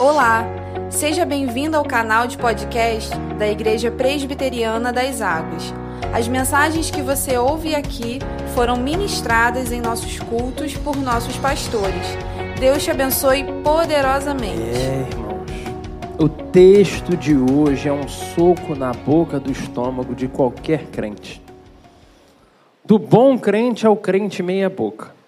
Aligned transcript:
Olá, 0.00 0.46
seja 0.88 1.26
bem-vindo 1.26 1.76
ao 1.76 1.84
canal 1.84 2.26
de 2.26 2.38
podcast 2.38 3.10
da 3.38 3.46
Igreja 3.46 3.90
Presbiteriana 3.90 4.90
das 4.90 5.20
Águas. 5.20 5.74
As 6.10 6.26
mensagens 6.26 6.90
que 6.90 7.02
você 7.02 7.36
ouve 7.36 7.74
aqui 7.74 8.18
foram 8.54 8.78
ministradas 8.78 9.70
em 9.70 9.78
nossos 9.82 10.18
cultos 10.18 10.74
por 10.74 10.96
nossos 10.96 11.36
pastores. 11.36 12.16
Deus 12.58 12.82
te 12.82 12.90
abençoe 12.90 13.44
poderosamente. 13.62 14.74
É, 14.74 15.06
irmãos. 15.06 15.50
O 16.18 16.30
texto 16.30 17.14
de 17.14 17.36
hoje 17.36 17.86
é 17.86 17.92
um 17.92 18.08
soco 18.08 18.74
na 18.74 18.94
boca 18.94 19.38
do 19.38 19.52
estômago 19.52 20.14
de 20.14 20.28
qualquer 20.28 20.86
crente. 20.86 21.42
Do 22.82 22.98
bom 22.98 23.36
crente 23.36 23.86
ao 23.86 23.98
crente 23.98 24.42
meia-boca. 24.42 25.19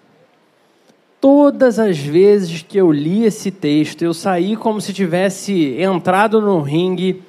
Todas 1.23 1.79
as 1.79 1.97
vezes 1.97 2.63
que 2.63 2.77
eu 2.77 2.91
li 2.91 3.23
esse 3.23 3.49
texto, 3.49 4.01
eu 4.01 4.13
saí 4.13 4.57
como 4.57 4.81
se 4.81 4.91
tivesse 4.91 5.73
entrado 5.79 6.41
no 6.41 6.59
ringue 6.59 7.23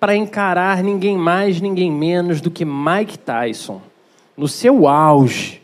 para 0.00 0.16
encarar 0.16 0.82
ninguém 0.82 1.16
mais, 1.16 1.60
ninguém 1.60 1.88
menos 1.88 2.40
do 2.40 2.50
que 2.50 2.64
Mike 2.64 3.16
Tyson, 3.16 3.80
no 4.36 4.48
seu 4.48 4.88
auge. 4.88 5.62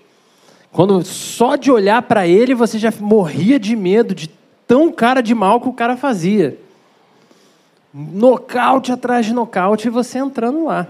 Quando 0.71 1.03
só 1.03 1.57
de 1.57 1.73
olhar 1.73 2.01
para 2.03 2.29
ele 2.29 2.55
você 2.55 2.79
já 2.79 2.93
morria 3.01 3.59
de 3.59 3.75
medo 3.75 4.15
de 4.15 4.31
tão 4.69 4.93
cara 4.93 5.21
de 5.21 5.35
mal 5.35 5.61
que 5.61 5.69
o 5.69 5.73
cara 5.73 5.97
fazia. 5.97 6.57
Nocaute 7.93 8.93
atrás 8.93 9.27
de 9.27 9.35
nocaute 9.35 9.89
e 9.89 9.91
você 9.91 10.21
entrando 10.21 10.67
lá. 10.67 10.87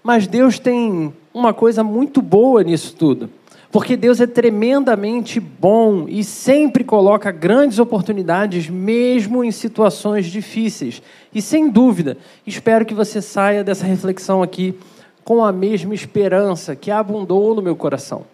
Mas 0.00 0.28
Deus 0.28 0.60
tem 0.60 1.12
uma 1.34 1.52
coisa 1.52 1.82
muito 1.82 2.22
boa 2.22 2.62
nisso 2.62 2.94
tudo. 2.94 3.28
Porque 3.74 3.96
Deus 3.96 4.20
é 4.20 4.26
tremendamente 4.28 5.40
bom 5.40 6.06
e 6.08 6.22
sempre 6.22 6.84
coloca 6.84 7.32
grandes 7.32 7.80
oportunidades, 7.80 8.70
mesmo 8.70 9.42
em 9.42 9.50
situações 9.50 10.26
difíceis. 10.26 11.02
E 11.34 11.42
sem 11.42 11.68
dúvida, 11.68 12.16
espero 12.46 12.86
que 12.86 12.94
você 12.94 13.20
saia 13.20 13.64
dessa 13.64 13.84
reflexão 13.84 14.44
aqui 14.44 14.78
com 15.24 15.44
a 15.44 15.50
mesma 15.50 15.92
esperança 15.92 16.76
que 16.76 16.88
abundou 16.88 17.52
no 17.52 17.60
meu 17.60 17.74
coração. 17.74 18.24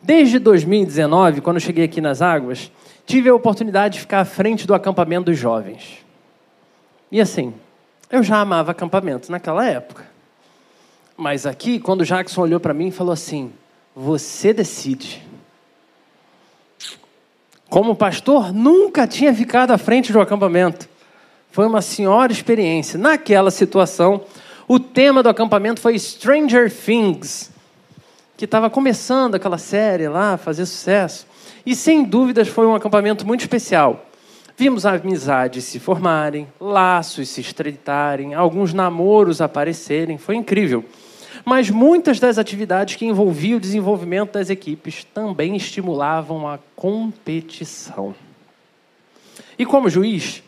Desde 0.00 0.38
2019, 0.38 1.40
quando 1.40 1.56
eu 1.56 1.60
cheguei 1.60 1.84
aqui 1.84 2.00
nas 2.00 2.22
águas, 2.22 2.70
tive 3.04 3.28
a 3.28 3.34
oportunidade 3.34 3.94
de 3.94 4.00
ficar 4.02 4.20
à 4.20 4.24
frente 4.24 4.64
do 4.64 4.74
acampamento 4.74 5.24
dos 5.24 5.36
jovens. 5.36 6.04
E 7.10 7.20
assim, 7.20 7.52
eu 8.08 8.22
já 8.22 8.38
amava 8.38 8.70
acampamento 8.70 9.28
naquela 9.28 9.68
época. 9.68 10.06
Mas 11.16 11.46
aqui, 11.46 11.80
quando 11.80 12.02
o 12.02 12.06
Jackson 12.06 12.42
olhou 12.42 12.60
para 12.60 12.72
mim 12.72 12.86
e 12.86 12.92
falou 12.92 13.12
assim: 13.12 13.50
você 13.98 14.52
decide. 14.52 15.26
Como 17.70 17.96
pastor, 17.96 18.52
nunca 18.52 19.06
tinha 19.06 19.34
ficado 19.34 19.70
à 19.70 19.78
frente 19.78 20.12
de 20.12 20.18
um 20.18 20.20
acampamento. 20.20 20.86
Foi 21.50 21.66
uma 21.66 21.80
senhora 21.80 22.30
experiência. 22.30 22.98
Naquela 22.98 23.50
situação, 23.50 24.22
o 24.68 24.78
tema 24.78 25.22
do 25.22 25.30
acampamento 25.30 25.80
foi 25.80 25.98
Stranger 25.98 26.70
Things, 26.70 27.50
que 28.36 28.44
estava 28.44 28.68
começando 28.68 29.36
aquela 29.36 29.56
série 29.56 30.06
lá, 30.08 30.36
fazer 30.36 30.66
sucesso. 30.66 31.26
E 31.64 31.74
sem 31.74 32.04
dúvidas 32.04 32.48
foi 32.48 32.66
um 32.66 32.74
acampamento 32.74 33.26
muito 33.26 33.40
especial. 33.40 34.04
Vimos 34.58 34.84
amizades 34.84 35.64
se 35.64 35.80
formarem, 35.80 36.46
laços 36.60 37.30
se 37.30 37.40
estreitarem, 37.40 38.34
alguns 38.34 38.74
namoros 38.74 39.40
aparecerem. 39.40 40.18
Foi 40.18 40.36
incrível 40.36 40.84
mas 41.46 41.70
muitas 41.70 42.18
das 42.18 42.38
atividades 42.38 42.96
que 42.96 43.06
envolviam 43.06 43.58
o 43.58 43.60
desenvolvimento 43.60 44.32
das 44.32 44.50
equipes 44.50 45.04
também 45.14 45.54
estimulavam 45.54 46.48
a 46.48 46.58
competição. 46.74 48.12
E 49.56 49.64
como 49.64 49.88
juiz, 49.88 50.42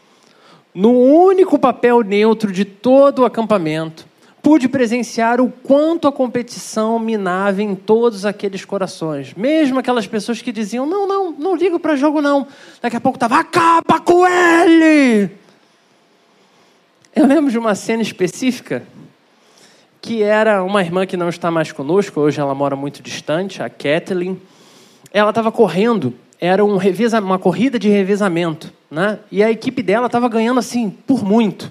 no 0.75 0.91
único 0.91 1.57
papel 1.57 2.03
neutro 2.03 2.51
de 2.51 2.65
todo 2.65 3.21
o 3.21 3.25
acampamento, 3.25 4.09
pude 4.43 4.69
presenciar 4.69 5.41
o 5.41 5.53
quanto 5.63 6.09
a 6.09 6.13
competição 6.13 6.99
minava 6.99 7.63
em 7.63 7.77
todos 7.77 8.27
aqueles 8.27 8.65
corações. 8.65 9.35
Mesmo 9.35 9.79
aquelas 9.79 10.09
pessoas 10.09 10.43
que 10.43 10.51
diziam: 10.51 10.85
não, 10.85 11.07
não, 11.07 11.31
não 11.31 11.55
ligo 11.55 11.79
para 11.79 11.95
jogo, 11.95 12.21
não. 12.21 12.45
Daqui 12.83 12.97
a 12.97 13.01
pouco 13.01 13.15
estava: 13.15 13.39
acaba 13.39 14.01
com 14.01 14.27
ele! 14.27 15.31
Eu 17.15 17.25
lembro 17.25 17.53
de 17.53 17.59
uma 17.59 17.77
cena 17.77 18.03
específica 18.03 18.83
que 20.01 20.23
era 20.23 20.63
uma 20.63 20.81
irmã 20.81 21.07
que 21.07 21.17
não 21.17 21.29
está 21.29 21.51
mais 21.51 21.73
conosco, 21.73 22.21
hoje 22.21 22.41
ela 22.41 22.55
mora 22.55 22.77
muito 22.77 23.03
distante, 23.03 23.63
a 23.63 23.69
Kathleen. 23.69 24.41
Ela 25.13 25.31
estava 25.31 25.51
correndo, 25.51 26.15
era 26.41 26.65
um 26.65 26.77
revesa, 26.77 27.21
uma 27.21 27.39
corrida 27.39 27.79
de 27.79 27.89
revezamento, 27.89 28.73
né? 28.91 29.19
E 29.31 29.43
a 29.43 29.51
equipe 29.51 29.83
dela 29.83 30.07
estava 30.07 30.29
ganhando 30.29 30.61
assim 30.61 30.91
por 30.91 31.25
muito. 31.25 31.71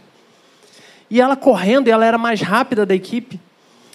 E 1.09 1.21
ela 1.21 1.35
correndo, 1.35 1.87
ela 1.87 2.05
era 2.05 2.17
mais 2.17 2.41
rápida 2.41 2.85
da 2.85 2.93
equipe. 2.93 3.39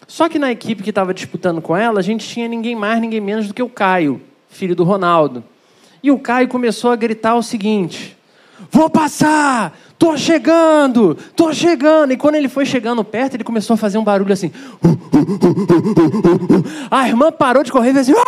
Só 0.07 0.29
que 0.29 0.39
na 0.39 0.51
equipe 0.51 0.83
que 0.83 0.91
estava 0.91 1.13
disputando 1.13 1.61
com 1.61 1.77
ela, 1.77 2.01
a 2.01 2.03
gente 2.03 2.27
tinha 2.27 2.49
ninguém 2.49 2.75
mais, 2.75 3.01
ninguém 3.01 3.21
menos 3.21 3.47
do 3.47 3.55
que 3.55 3.63
o 3.63 3.69
Caio, 3.69 4.21
filho 4.49 4.75
do 4.75 4.85
Ronaldo. 4.85 5.45
E 6.03 6.11
o 6.11 6.19
Caio 6.19 6.49
começou 6.49 6.91
a 6.91 6.97
gritar 6.97 7.35
o 7.35 7.43
seguinte: 7.43 8.17
Vou 8.71 8.89
passar! 8.89 9.79
Tô 10.03 10.19
chegando! 10.19 11.15
Tô 11.37 11.53
chegando! 11.55 12.13
E 12.13 12.17
quando 12.17 12.35
ele 12.35 12.49
foi 12.49 12.67
chegando 12.67 13.05
perto, 13.05 13.35
ele 13.35 13.45
começou 13.45 13.75
a 13.75 13.77
fazer 13.77 13.99
um 13.99 14.03
barulho 14.03 14.33
assim. 14.33 14.51
A 16.91 17.07
irmã 17.07 17.31
parou 17.31 17.63
de 17.63 17.71
correr 17.71 17.91
e 17.91 17.93
fez 17.93 18.09
assim. 18.11 18.21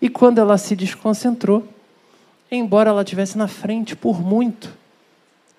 E 0.00 0.08
quando 0.08 0.38
ela 0.38 0.56
se 0.56 0.74
desconcentrou, 0.74 1.68
embora 2.50 2.88
ela 2.88 3.02
estivesse 3.02 3.36
na 3.36 3.46
frente 3.46 3.94
por 3.94 4.18
muito, 4.22 4.72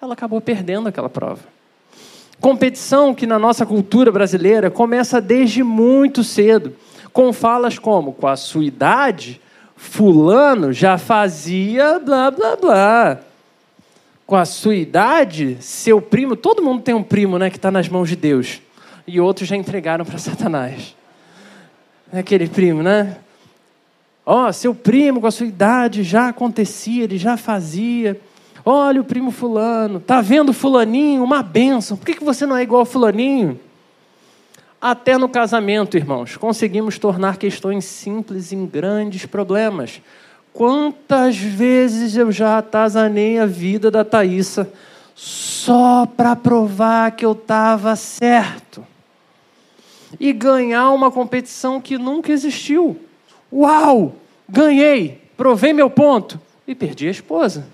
ela 0.02 0.14
acabou 0.14 0.42
perdendo 0.42 0.90
aquela 0.90 1.08
prova. 1.08 1.44
Competição 2.42 3.14
que 3.14 3.28
na 3.28 3.38
nossa 3.38 3.64
cultura 3.64 4.12
brasileira 4.12 4.72
começa 4.72 5.22
desde 5.22 5.62
muito 5.62 6.24
cedo, 6.24 6.76
com 7.14 7.32
falas 7.32 7.78
como: 7.78 8.12
com 8.12 8.26
a 8.26 8.36
sua 8.36 8.66
idade, 8.66 9.40
Fulano 9.76 10.72
já 10.72 10.98
fazia 10.98 12.00
blá 12.00 12.32
blá 12.32 12.56
blá. 12.56 13.20
Com 14.26 14.36
a 14.36 14.46
sua 14.46 14.76
idade, 14.76 15.58
seu 15.60 16.02
primo, 16.02 16.36
todo 16.36 16.64
mundo 16.64 16.82
tem 16.82 16.96
um 16.96 17.04
primo 17.04 17.38
né, 17.38 17.50
que 17.50 17.58
está 17.58 17.70
nas 17.70 17.88
mãos 17.88 18.10
de 18.10 18.16
Deus. 18.16 18.62
E 19.06 19.20
outros 19.20 19.48
já 19.48 19.56
entregaram 19.56 20.04
para 20.04 20.18
Satanás. 20.18 20.96
É 22.12 22.20
aquele 22.20 22.48
primo, 22.48 22.82
né? 22.82 23.18
Ó, 24.26 24.48
oh, 24.48 24.54
seu 24.54 24.74
primo 24.74 25.22
com 25.22 25.28
a 25.28 25.32
sua 25.32 25.46
idade 25.46 26.02
já 26.02 26.30
acontecia, 26.30 27.04
ele 27.04 27.18
já 27.18 27.38
fazia. 27.38 28.20
Olha 28.66 29.00
o 29.00 29.04
primo 29.04 29.30
fulano, 29.30 30.00
tá 30.00 30.22
vendo 30.22 30.52
fulaninho? 30.52 31.24
Uma 31.24 31.44
benção. 31.44 31.96
Por 31.96 32.08
que, 32.08 32.16
que 32.16 32.24
você 32.24 32.48
não 32.48 32.58
é 32.58 32.64
igual 32.64 32.80
ao 32.80 32.86
fulaninho? 32.86 33.60
Até 34.88 35.18
no 35.18 35.28
casamento, 35.28 35.98
irmãos, 35.98 36.38
conseguimos 36.38 37.00
tornar 37.00 37.38
questões 37.38 37.86
simples 37.86 38.52
em 38.52 38.68
grandes 38.68 39.26
problemas. 39.26 40.00
Quantas 40.54 41.38
vezes 41.38 42.16
eu 42.16 42.32
já 42.32 42.60
atazanei 42.60 43.40
a 43.40 43.48
vida 43.48 43.90
da 43.90 44.06
Thaísa 44.06 44.72
só 45.16 46.06
para 46.06 46.36
provar 46.36 47.14
que 47.14 47.26
eu 47.26 47.32
estava 47.32 47.96
certo 47.96 48.86
e 50.20 50.32
ganhar 50.32 50.92
uma 50.92 51.10
competição 51.10 51.82
que 51.82 51.98
nunca 51.98 52.32
existiu. 52.32 52.96
Uau! 53.52 54.14
Ganhei, 54.48 55.20
provei 55.36 55.74
meu 55.74 55.90
ponto 55.90 56.40
e 56.68 56.76
perdi 56.76 57.08
a 57.08 57.12
esposa. 57.12 57.66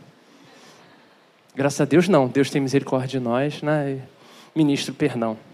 Graças 1.54 1.82
a 1.82 1.84
Deus, 1.84 2.08
não. 2.08 2.30
Deus 2.30 2.50
tem 2.50 2.62
misericórdia 2.62 3.20
de 3.20 3.26
nós, 3.26 3.62
né? 3.62 4.00
Ministro 4.56 4.94
perdão. 4.94 5.51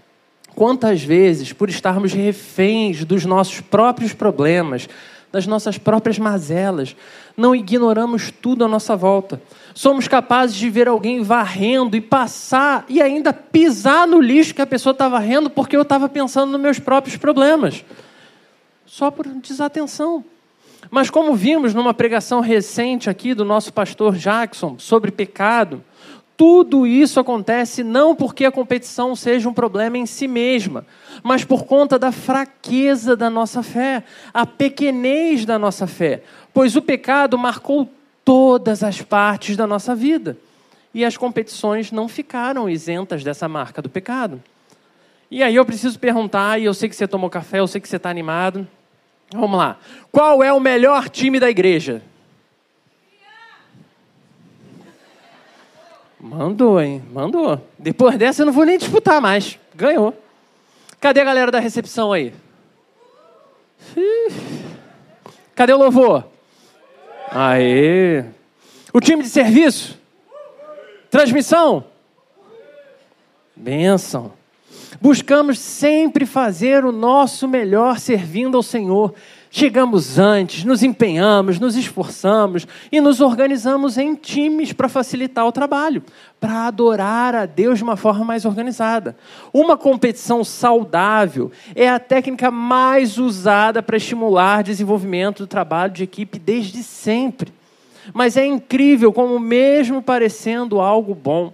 Quantas 0.58 1.04
vezes, 1.04 1.54
por 1.54 1.70
estarmos 1.70 2.14
reféns 2.14 3.06
dos 3.06 3.24
nossos 3.26 3.62
próprios 3.62 4.12
problemas, 4.12 4.90
das 5.32 5.46
nossas 5.46 5.78
próprias 5.78 6.18
mazelas, 6.18 6.96
não 7.38 7.56
ignoramos 7.56 8.32
tudo 8.32 8.66
à 8.66 8.68
nossa 8.68 8.96
volta. 8.96 9.40
Somos 9.76 10.08
capazes 10.08 10.56
de 10.56 10.68
ver 10.68 10.88
alguém 10.88 11.22
varrendo 11.22 11.96
e 11.96 12.02
passar 12.02 12.86
e 12.90 13.00
ainda 13.00 13.32
pisar 13.32 14.08
no 14.08 14.20
lixo 14.20 14.56
que 14.56 14.62
a 14.64 14.66
pessoa 14.66 14.94
está 14.94 15.08
varrendo 15.08 15.48
porque 15.48 15.78
eu 15.78 15.84
estava 15.84 16.10
pensando 16.10 16.54
nos 16.54 16.62
meus 16.62 16.80
próprios 16.80 17.18
problemas. 17.18 17.86
Só 18.84 19.12
por 19.12 19.28
desatenção. 19.28 20.26
Mas 20.90 21.12
como 21.12 21.36
vimos 21.36 21.76
numa 21.76 21.94
pregação 21.94 22.40
recente 22.40 23.12
aqui 23.12 23.36
do 23.36 23.46
nosso 23.46 23.72
pastor 23.72 24.16
Jackson 24.16 24.80
sobre 24.80 25.12
pecado, 25.12 25.84
tudo 26.38 26.86
isso 26.86 27.20
acontece 27.20 27.84
não 27.84 28.16
porque 28.16 28.46
a 28.46 28.52
competição 28.52 29.16
seja 29.16 29.50
um 29.50 29.54
problema 29.54 29.98
em 29.98 30.06
si 30.06 30.28
mesma, 30.28 30.86
mas 31.24 31.44
por 31.44 31.66
conta 31.66 31.98
da 31.98 32.12
fraqueza 32.12 33.16
da 33.16 33.28
nossa 33.28 33.64
fé, 33.64 34.04
a 34.32 34.46
pequenez 34.46 35.44
da 35.46 35.58
nossa 35.58 35.88
fé, 35.88 36.22
pois 36.54 36.76
o 36.76 36.82
pecado 36.82 37.40
marcou 37.40 37.90
todas 38.24 38.84
as 38.84 39.02
partes 39.02 39.58
da 39.58 39.66
nossa 39.66 39.96
vida 39.96 40.38
e 40.94 41.04
as 41.04 41.18
competições 41.18 41.92
não 41.92 42.08
ficaram 42.08 42.70
isentas 42.70 43.24
dessa 43.24 43.48
marca 43.48 43.82
do 43.82 43.90
pecado. 43.90 44.42
E 45.30 45.42
aí 45.42 45.56
eu 45.56 45.66
preciso 45.66 46.00
perguntar, 46.00 46.60
e 46.60 46.66
eu 46.66 46.74
sei 46.74 46.88
que 46.88 46.96
você 46.96 47.08
tomou 47.08 47.30
café, 47.30 47.60
eu 47.60 47.68
sei 47.68 47.82
que 47.82 47.90
você 47.90 47.98
está 47.98 48.10
animado. 48.10 48.66
Vamos 49.34 49.58
lá. 49.58 49.78
Qual 50.12 50.42
é 50.44 50.54
o 50.54 50.60
melhor 50.60 51.10
time 51.10 51.40
da 51.40 51.50
igreja? 51.50 52.02
Mandou, 56.28 56.82
hein? 56.82 57.02
Mandou. 57.14 57.62
Depois 57.80 58.18
dessa 58.18 58.42
eu 58.42 58.46
não 58.46 58.54
vou 58.54 58.66
nem 58.66 58.78
disputar 58.78 59.22
mais. 59.22 59.58
Ganhou. 59.74 60.14
Cadê 61.00 61.22
a 61.22 61.24
galera 61.24 61.50
da 61.50 61.60
recepção 61.60 62.12
aí? 62.12 62.34
Cadê 65.56 65.72
o 65.72 65.78
louvor? 65.78 66.26
Aê! 67.32 68.26
O 68.94 69.00
time 69.00 69.24
de 69.24 69.30
serviço? 69.30 69.98
Transmissão? 71.10 71.86
Bênção. 73.56 74.34
Buscamos 75.00 75.58
sempre 75.60 76.26
fazer 76.26 76.84
o 76.84 76.92
nosso 76.92 77.48
melhor 77.48 78.00
servindo 78.00 78.58
ao 78.58 78.64
Senhor. 78.64 79.14
Chegamos 79.60 80.20
antes, 80.20 80.64
nos 80.64 80.84
empenhamos, 80.84 81.58
nos 81.60 81.76
esforçamos 81.76 82.68
e 82.92 83.02
nos 83.02 83.20
organizamos 83.20 83.98
em 83.98 84.14
times 84.14 84.72
para 84.72 84.88
facilitar 84.88 85.48
o 85.48 85.52
trabalho, 85.52 86.04
para 86.40 86.68
adorar 86.68 87.34
a 87.34 87.48
Deus 87.48 87.80
de 87.80 87.84
uma 87.84 87.98
forma 87.98 88.24
mais 88.24 88.46
organizada. 88.46 89.18
Uma 89.52 89.76
competição 89.76 90.44
saudável 90.44 91.52
é 91.74 91.90
a 91.90 91.98
técnica 91.98 92.52
mais 92.52 93.18
usada 93.18 93.82
para 93.82 93.98
estimular 93.98 94.62
desenvolvimento 94.62 95.40
do 95.40 95.48
trabalho 95.48 95.92
de 95.92 96.04
equipe 96.04 96.38
desde 96.38 96.84
sempre. 96.84 97.52
Mas 98.14 98.38
é 98.38 98.46
incrível 98.46 99.12
como, 99.12 99.40
mesmo 99.40 100.04
parecendo 100.04 100.80
algo 100.80 101.16
bom, 101.16 101.52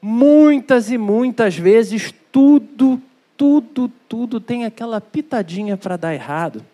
muitas 0.00 0.90
e 0.90 0.96
muitas 0.96 1.58
vezes 1.58 2.10
tudo, 2.32 2.98
tudo, 3.36 3.92
tudo 4.08 4.40
tem 4.40 4.64
aquela 4.64 4.98
pitadinha 4.98 5.76
para 5.76 5.98
dar 5.98 6.14
errado. 6.14 6.64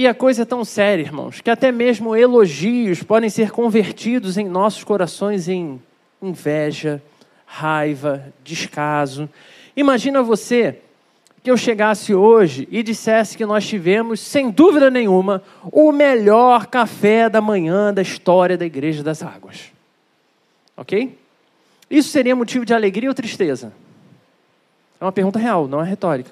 E 0.00 0.06
a 0.06 0.14
coisa 0.14 0.40
é 0.40 0.44
tão 0.46 0.64
séria, 0.64 1.02
irmãos, 1.02 1.42
que 1.42 1.50
até 1.50 1.70
mesmo 1.70 2.16
elogios 2.16 3.02
podem 3.02 3.28
ser 3.28 3.50
convertidos 3.50 4.38
em 4.38 4.48
nossos 4.48 4.82
corações 4.82 5.46
em 5.46 5.78
inveja, 6.22 7.02
raiva, 7.44 8.24
descaso. 8.42 9.28
Imagina 9.76 10.22
você 10.22 10.78
que 11.42 11.50
eu 11.50 11.56
chegasse 11.58 12.14
hoje 12.14 12.66
e 12.70 12.82
dissesse 12.82 13.36
que 13.36 13.44
nós 13.44 13.68
tivemos, 13.68 14.20
sem 14.20 14.50
dúvida 14.50 14.90
nenhuma, 14.90 15.42
o 15.64 15.92
melhor 15.92 16.68
café 16.68 17.28
da 17.28 17.42
manhã 17.42 17.92
da 17.92 18.00
história 18.00 18.56
da 18.56 18.64
Igreja 18.64 19.02
das 19.02 19.22
Águas. 19.22 19.70
Ok? 20.78 21.14
Isso 21.90 22.08
seria 22.08 22.34
motivo 22.34 22.64
de 22.64 22.72
alegria 22.72 23.10
ou 23.10 23.14
tristeza? 23.14 23.70
É 24.98 25.04
uma 25.04 25.12
pergunta 25.12 25.38
real, 25.38 25.68
não 25.68 25.82
é 25.82 25.84
retórica. 25.84 26.30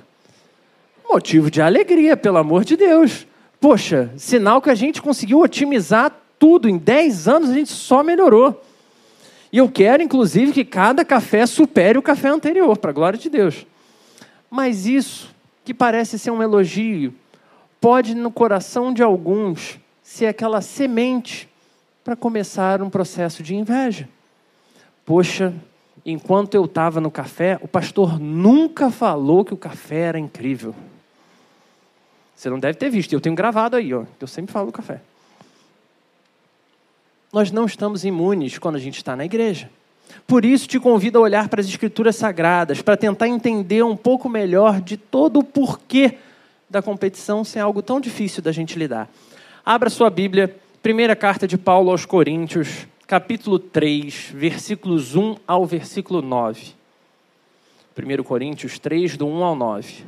Motivo 1.06 1.50
de 1.50 1.60
alegria, 1.60 2.16
pelo 2.16 2.38
amor 2.38 2.64
de 2.64 2.74
Deus. 2.74 3.26
Poxa, 3.60 4.12
sinal 4.16 4.62
que 4.62 4.70
a 4.70 4.74
gente 4.74 5.02
conseguiu 5.02 5.40
otimizar 5.40 6.12
tudo. 6.38 6.68
Em 6.68 6.78
10 6.78 7.28
anos 7.28 7.50
a 7.50 7.54
gente 7.54 7.70
só 7.70 8.02
melhorou. 8.02 8.62
E 9.52 9.58
eu 9.58 9.68
quero, 9.68 10.02
inclusive, 10.02 10.52
que 10.52 10.64
cada 10.64 11.04
café 11.04 11.46
supere 11.46 11.98
o 11.98 12.02
café 12.02 12.28
anterior, 12.28 12.76
para 12.76 12.90
a 12.90 12.94
glória 12.94 13.18
de 13.18 13.30
Deus. 13.30 13.66
Mas 14.50 14.86
isso, 14.86 15.34
que 15.64 15.74
parece 15.74 16.18
ser 16.18 16.30
um 16.30 16.42
elogio, 16.42 17.14
pode, 17.80 18.14
no 18.14 18.30
coração 18.30 18.92
de 18.92 19.02
alguns, 19.02 19.78
ser 20.02 20.26
aquela 20.26 20.60
semente 20.60 21.48
para 22.04 22.14
começar 22.14 22.82
um 22.82 22.90
processo 22.90 23.42
de 23.42 23.54
inveja. 23.54 24.08
Poxa, 25.04 25.54
enquanto 26.04 26.54
eu 26.54 26.66
estava 26.66 27.00
no 27.00 27.10
café, 27.10 27.58
o 27.62 27.68
pastor 27.68 28.18
nunca 28.18 28.90
falou 28.90 29.44
que 29.44 29.54
o 29.54 29.58
café 29.58 30.00
era 30.00 30.18
incrível. 30.18 30.74
Você 32.38 32.48
não 32.48 32.60
deve 32.60 32.78
ter 32.78 32.88
visto, 32.88 33.12
eu 33.12 33.20
tenho 33.20 33.34
gravado 33.34 33.74
aí, 33.74 33.92
ó. 33.92 34.04
Eu 34.20 34.28
sempre 34.28 34.52
falo 34.52 34.66
do 34.66 34.72
café. 34.72 35.00
Nós 37.32 37.50
não 37.50 37.66
estamos 37.66 38.04
imunes 38.04 38.58
quando 38.58 38.76
a 38.76 38.78
gente 38.78 38.96
está 38.96 39.16
na 39.16 39.24
igreja. 39.24 39.68
Por 40.24 40.44
isso 40.44 40.68
te 40.68 40.78
convido 40.78 41.18
a 41.18 41.22
olhar 41.22 41.48
para 41.48 41.60
as 41.60 41.66
escrituras 41.66 42.14
sagradas, 42.14 42.80
para 42.80 42.96
tentar 42.96 43.26
entender 43.26 43.82
um 43.82 43.96
pouco 43.96 44.28
melhor 44.28 44.80
de 44.80 44.96
todo 44.96 45.40
o 45.40 45.44
porquê 45.44 46.16
da 46.70 46.80
competição 46.80 47.42
ser 47.42 47.58
algo 47.58 47.82
tão 47.82 48.00
difícil 48.00 48.40
da 48.40 48.52
gente 48.52 48.78
lidar. 48.78 49.10
Abra 49.66 49.90
sua 49.90 50.08
Bíblia, 50.08 50.56
primeira 50.80 51.16
carta 51.16 51.44
de 51.44 51.58
Paulo 51.58 51.90
aos 51.90 52.06
Coríntios, 52.06 52.86
capítulo 53.08 53.58
3, 53.58 54.30
versículos 54.32 55.16
1 55.16 55.38
ao 55.44 55.66
versículo 55.66 56.22
9. 56.22 56.72
1 57.98 58.22
Coríntios 58.22 58.78
3, 58.78 59.16
do 59.16 59.26
1 59.26 59.42
ao 59.42 59.56
9. 59.56 60.04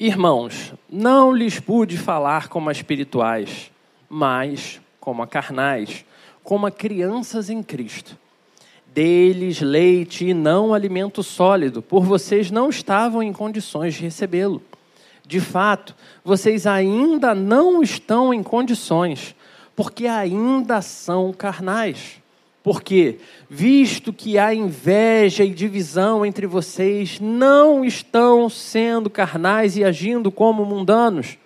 Irmãos, 0.00 0.74
não 0.88 1.32
lhes 1.32 1.58
pude 1.58 1.96
falar 1.96 2.46
como 2.46 2.68
a 2.68 2.72
espirituais, 2.72 3.68
mas 4.08 4.80
como 5.00 5.24
a 5.24 5.26
carnais, 5.26 6.04
como 6.44 6.66
a 6.66 6.70
crianças 6.70 7.50
em 7.50 7.64
Cristo. 7.64 8.16
Deles 8.94 9.60
leite 9.60 10.24
e 10.24 10.32
não 10.32 10.72
alimento 10.72 11.20
sólido, 11.24 11.82
por 11.82 12.04
vocês 12.04 12.48
não 12.48 12.70
estavam 12.70 13.24
em 13.24 13.32
condições 13.32 13.94
de 13.94 14.02
recebê-lo. 14.02 14.62
De 15.26 15.40
fato, 15.40 15.96
vocês 16.24 16.64
ainda 16.64 17.34
não 17.34 17.82
estão 17.82 18.32
em 18.32 18.40
condições, 18.40 19.34
porque 19.74 20.06
ainda 20.06 20.80
são 20.80 21.32
carnais. 21.32 22.22
Porque, 22.68 23.16
visto 23.48 24.12
que 24.12 24.36
há 24.36 24.52
inveja 24.52 25.42
e 25.42 25.48
divisão 25.54 26.22
entre 26.22 26.46
vocês, 26.46 27.18
não 27.18 27.82
estão 27.82 28.50
sendo 28.50 29.08
carnais 29.08 29.78
e 29.78 29.82
agindo 29.82 30.30
como 30.30 30.66
mundanos. 30.66 31.38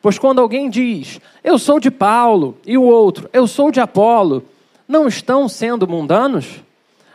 Pois 0.00 0.18
quando 0.18 0.40
alguém 0.40 0.70
diz, 0.70 1.20
eu 1.44 1.58
sou 1.58 1.78
de 1.78 1.90
Paulo, 1.90 2.56
e 2.66 2.78
o 2.78 2.82
outro, 2.82 3.28
eu 3.30 3.46
sou 3.46 3.70
de 3.70 3.78
Apolo, 3.78 4.42
não 4.88 5.06
estão 5.06 5.50
sendo 5.50 5.86
mundanos? 5.86 6.62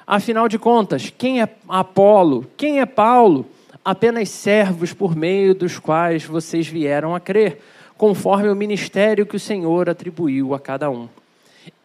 Afinal 0.06 0.48
de 0.48 0.60
contas, 0.60 1.12
quem 1.18 1.42
é 1.42 1.50
Apolo? 1.68 2.46
Quem 2.56 2.82
é 2.82 2.86
Paulo? 2.86 3.48
Apenas 3.84 4.30
servos 4.30 4.94
por 4.94 5.16
meio 5.16 5.56
dos 5.56 5.80
quais 5.80 6.24
vocês 6.24 6.68
vieram 6.68 7.16
a 7.16 7.20
crer, 7.20 7.60
conforme 7.98 8.50
o 8.50 8.56
ministério 8.56 9.26
que 9.26 9.38
o 9.38 9.40
Senhor 9.40 9.90
atribuiu 9.90 10.54
a 10.54 10.60
cada 10.60 10.88
um. 10.92 11.10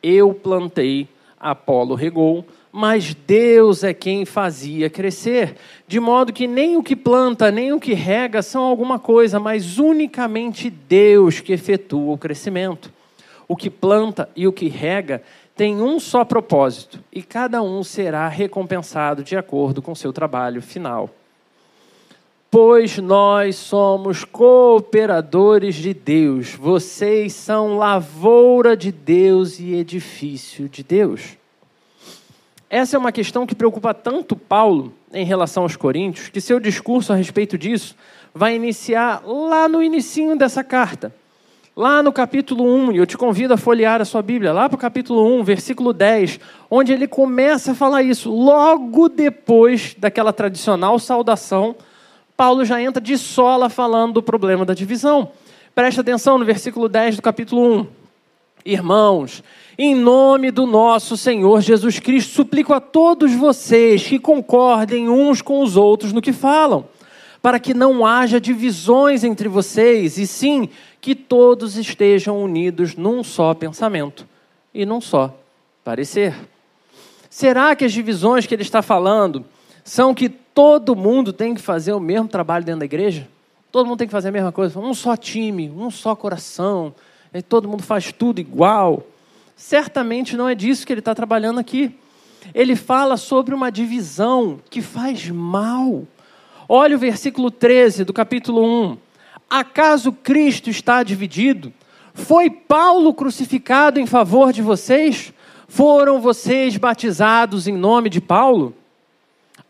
Eu 0.02 0.34
plantei 0.34 1.08
Apolo 1.40 1.94
regou, 1.94 2.44
mas 2.72 3.14
Deus 3.14 3.82
é 3.82 3.94
quem 3.94 4.24
fazia 4.24 4.90
crescer, 4.90 5.56
de 5.86 5.98
modo 5.98 6.32
que 6.32 6.46
nem 6.46 6.76
o 6.76 6.82
que 6.82 6.94
planta, 6.94 7.50
nem 7.50 7.72
o 7.72 7.80
que 7.80 7.94
rega 7.94 8.42
são 8.42 8.62
alguma 8.62 8.98
coisa, 8.98 9.40
mas 9.40 9.78
unicamente 9.78 10.68
Deus 10.70 11.40
que 11.40 11.52
efetua 11.52 12.14
o 12.14 12.18
crescimento. 12.18 12.92
O 13.46 13.56
que 13.56 13.70
planta 13.70 14.28
e 14.36 14.46
o 14.46 14.52
que 14.52 14.68
rega 14.68 15.22
tem 15.56 15.80
um 15.80 15.98
só 15.98 16.24
propósito, 16.24 17.00
e 17.12 17.20
cada 17.20 17.60
um 17.62 17.82
será 17.82 18.28
recompensado 18.28 19.24
de 19.24 19.36
acordo 19.36 19.82
com 19.82 19.94
seu 19.94 20.12
trabalho 20.12 20.62
final. 20.62 21.10
Pois 22.50 22.96
nós 22.96 23.56
somos 23.56 24.24
cooperadores 24.24 25.74
de 25.74 25.92
Deus, 25.92 26.54
vocês 26.54 27.34
são 27.34 27.76
lavoura 27.76 28.74
de 28.74 28.90
Deus 28.90 29.60
e 29.60 29.74
edifício 29.74 30.66
de 30.66 30.82
Deus. 30.82 31.36
Essa 32.70 32.96
é 32.96 32.98
uma 32.98 33.12
questão 33.12 33.46
que 33.46 33.54
preocupa 33.54 33.92
tanto 33.92 34.34
Paulo 34.34 34.94
em 35.12 35.26
relação 35.26 35.64
aos 35.64 35.76
coríntios, 35.76 36.30
que 36.30 36.40
seu 36.40 36.58
discurso 36.58 37.12
a 37.12 37.16
respeito 37.16 37.58
disso 37.58 37.94
vai 38.34 38.56
iniciar 38.56 39.22
lá 39.26 39.68
no 39.68 39.82
inicinho 39.82 40.34
dessa 40.34 40.64
carta. 40.64 41.14
Lá 41.76 42.02
no 42.02 42.12
capítulo 42.12 42.64
1, 42.64 42.92
e 42.92 42.96
eu 42.96 43.06
te 43.06 43.18
convido 43.18 43.52
a 43.52 43.58
folhear 43.58 44.00
a 44.00 44.06
sua 44.06 44.22
Bíblia, 44.22 44.54
lá 44.54 44.70
para 44.70 44.76
o 44.76 44.80
capítulo 44.80 45.38
1, 45.38 45.44
versículo 45.44 45.92
10, 45.92 46.40
onde 46.70 46.94
ele 46.94 47.06
começa 47.06 47.72
a 47.72 47.74
falar 47.74 48.02
isso. 48.02 48.30
Logo 48.30 49.06
depois 49.10 49.94
daquela 49.98 50.32
tradicional 50.32 50.98
saudação 50.98 51.76
Paulo 52.38 52.64
já 52.64 52.80
entra 52.80 53.02
de 53.02 53.18
sola 53.18 53.68
falando 53.68 54.12
do 54.12 54.22
problema 54.22 54.64
da 54.64 54.72
divisão. 54.72 55.32
Preste 55.74 55.98
atenção 55.98 56.38
no 56.38 56.44
versículo 56.44 56.88
10 56.88 57.16
do 57.16 57.22
capítulo 57.22 57.80
1. 57.80 57.86
Irmãos, 58.64 59.42
em 59.76 59.92
nome 59.92 60.52
do 60.52 60.64
nosso 60.64 61.16
Senhor 61.16 61.60
Jesus 61.60 61.98
Cristo, 61.98 62.32
suplico 62.32 62.72
a 62.72 62.78
todos 62.78 63.34
vocês 63.34 64.06
que 64.06 64.20
concordem 64.20 65.08
uns 65.08 65.42
com 65.42 65.64
os 65.64 65.76
outros 65.76 66.12
no 66.12 66.22
que 66.22 66.32
falam, 66.32 66.84
para 67.42 67.58
que 67.58 67.74
não 67.74 68.06
haja 68.06 68.40
divisões 68.40 69.24
entre 69.24 69.48
vocês, 69.48 70.16
e 70.16 70.24
sim 70.24 70.68
que 71.00 71.16
todos 71.16 71.76
estejam 71.76 72.40
unidos 72.40 72.94
num 72.94 73.24
só 73.24 73.52
pensamento 73.52 74.24
e 74.72 74.86
num 74.86 75.00
só 75.00 75.36
parecer. 75.82 76.36
Será 77.28 77.74
que 77.74 77.84
as 77.84 77.92
divisões 77.92 78.46
que 78.46 78.54
ele 78.54 78.62
está 78.62 78.80
falando 78.80 79.44
são 79.82 80.14
que 80.14 80.28
todo 80.58 80.96
mundo 80.96 81.32
tem 81.32 81.54
que 81.54 81.60
fazer 81.60 81.92
o 81.92 82.00
mesmo 82.00 82.26
trabalho 82.26 82.64
dentro 82.64 82.80
da 82.80 82.84
igreja? 82.84 83.28
Todo 83.70 83.86
mundo 83.86 83.98
tem 83.98 84.08
que 84.08 84.12
fazer 84.12 84.30
a 84.30 84.32
mesma 84.32 84.50
coisa? 84.50 84.76
Um 84.80 84.92
só 84.92 85.16
time, 85.16 85.70
um 85.70 85.88
só 85.88 86.16
coração, 86.16 86.92
todo 87.48 87.68
mundo 87.68 87.84
faz 87.84 88.10
tudo 88.10 88.40
igual. 88.40 89.06
Certamente 89.54 90.36
não 90.36 90.48
é 90.48 90.56
disso 90.56 90.84
que 90.84 90.92
ele 90.92 90.98
está 90.98 91.14
trabalhando 91.14 91.60
aqui. 91.60 91.94
Ele 92.52 92.74
fala 92.74 93.16
sobre 93.16 93.54
uma 93.54 93.70
divisão 93.70 94.58
que 94.68 94.82
faz 94.82 95.30
mal, 95.30 96.02
Olha 96.68 96.96
o 96.96 96.98
versículo 96.98 97.52
13 97.52 98.02
do 98.02 98.12
capítulo 98.12 98.90
1. 98.90 98.98
Acaso 99.48 100.10
Cristo 100.10 100.68
está 100.68 101.04
dividido? 101.04 101.72
Foi 102.12 102.50
Paulo 102.50 103.14
crucificado 103.14 104.00
em 104.00 104.06
favor 104.06 104.52
de 104.52 104.60
vocês? 104.60 105.32
Foram 105.68 106.20
vocês 106.20 106.76
batizados 106.76 107.68
em 107.68 107.74
nome 107.74 108.10
de 108.10 108.20
Paulo? 108.20 108.74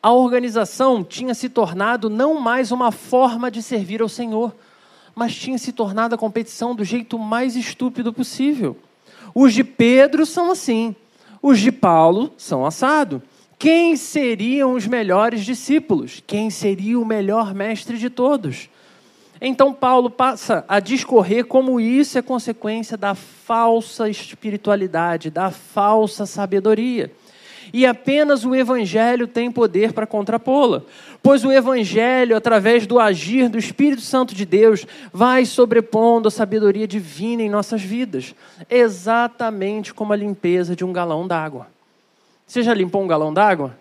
A 0.03 0.13
organização 0.13 1.03
tinha 1.03 1.35
se 1.35 1.49
tornado 1.49 2.09
não 2.09 2.41
mais 2.41 2.71
uma 2.71 2.93
forma 2.93 3.51
de 3.51 3.63
servir 3.63 4.01
ao 4.01 4.09
Senhor, 4.09 4.55
mas 5.15 5.35
tinha 5.35 5.59
se 5.59 5.73
tornado 5.73 6.15
a 6.15 6.19
competição 6.19 6.75
do 6.75 6.85
jeito 6.85 7.19
mais 7.19 7.57
estúpido 7.57 8.13
possível. 8.13 8.77
Os 9.35 9.53
de 9.53 9.65
Pedro 9.65 10.25
são 10.25 10.53
assim, 10.53 10.95
os 11.43 11.59
de 11.59 11.73
Paulo 11.73 12.33
são 12.39 12.65
assado. 12.65 13.21
Quem 13.59 13.97
seriam 13.97 14.75
os 14.75 14.87
melhores 14.87 15.45
discípulos? 15.45 16.23
Quem 16.25 16.49
seria 16.49 16.99
o 17.01 17.05
melhor 17.05 17.53
mestre 17.53 17.99
de 17.99 18.09
todos? 18.09 18.69
Então 19.41 19.73
Paulo 19.73 20.11
passa 20.11 20.65
a 20.69 20.79
discorrer 20.79 21.45
como 21.45 21.81
isso 21.81 22.17
é 22.19 22.23
consequência 22.23 22.97
da 22.97 23.17
falsa 23.17 24.09
espiritualidade, 24.09 25.29
da 25.29 25.51
falsa 25.51 26.25
sabedoria. 26.25 27.13
E 27.73 27.87
apenas 27.87 28.45
o 28.45 28.55
Evangelho 28.55 29.27
tem 29.27 29.51
poder 29.51 29.93
para 29.93 30.07
contrapô-la. 30.07 30.83
Pois 31.23 31.45
o 31.45 31.53
Evangelho, 31.53 32.37
através 32.37 32.87
do 32.87 32.99
agir 32.99 33.49
do 33.49 33.59
Espírito 33.59 34.03
Santo 34.03 34.35
de 34.35 34.47
Deus, 34.47 34.87
vai 35.13 35.45
sobrepondo 35.45 36.29
a 36.29 36.31
sabedoria 36.31 36.87
divina 36.87 37.43
em 37.43 37.51
nossas 37.51 37.83
vidas, 37.83 38.35
exatamente 38.71 39.93
como 39.93 40.13
a 40.13 40.17
limpeza 40.17 40.75
de 40.75 40.85
um 40.85 40.93
galão 40.93 41.27
d'água. 41.27 41.67
Você 42.47 42.63
já 42.63 42.73
limpou 42.73 43.03
um 43.03 43.07
galão 43.07 43.33
d'água? 43.35 43.77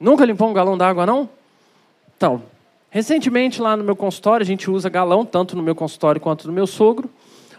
Nunca 0.00 0.24
limpou 0.24 0.48
um 0.48 0.52
galão 0.52 0.76
d'água, 0.76 1.06
não? 1.06 1.28
Então, 2.16 2.42
recentemente 2.90 3.60
lá 3.60 3.76
no 3.76 3.84
meu 3.84 3.94
consultório, 3.94 4.42
a 4.42 4.46
gente 4.46 4.70
usa 4.70 4.88
galão, 4.88 5.24
tanto 5.24 5.54
no 5.56 5.62
meu 5.62 5.74
consultório 5.74 6.20
quanto 6.20 6.46
no 6.46 6.52
meu 6.52 6.66
sogro. 6.66 7.08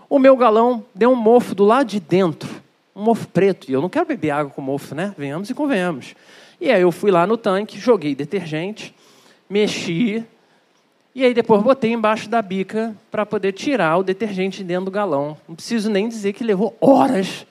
O 0.10 0.20
meu 0.20 0.36
galão 0.36 0.84
deu 0.94 1.12
um 1.12 1.16
mofo 1.16 1.54
do 1.54 1.64
lado 1.64 1.88
de 1.88 2.00
dentro, 2.00 2.57
um 2.98 3.04
mofo 3.04 3.28
preto. 3.28 3.70
E 3.70 3.74
eu 3.74 3.82
não 3.82 3.90
quero 3.90 4.08
beber 4.08 4.32
água 4.32 4.52
com 4.52 4.62
mofo, 4.62 4.96
né? 4.96 5.14
Venhamos 5.18 5.50
e 5.50 5.54
convenhamos. 5.54 6.16
E 6.60 6.72
aí 6.72 6.82
eu 6.82 6.92
fui 6.92 7.12
lá 7.12 7.28
no 7.28 7.38
tanque, 7.38 7.80
joguei 7.80 8.16
detergente, 8.16 8.94
mexi, 9.48 10.26
e 11.14 11.24
aí 11.24 11.34
depois 11.34 11.62
botei 11.62 11.94
embaixo 11.94 12.28
da 12.28 12.42
bica 12.42 12.96
para 13.12 13.26
poder 13.26 13.52
tirar 13.52 13.98
o 13.98 14.04
detergente 14.04 14.64
dentro 14.64 14.86
do 14.86 14.92
galão. 14.92 15.38
Não 15.48 15.56
preciso 15.56 15.90
nem 15.90 16.10
dizer 16.10 16.34
que 16.34 16.44
levou 16.44 16.76
horas 16.82 17.46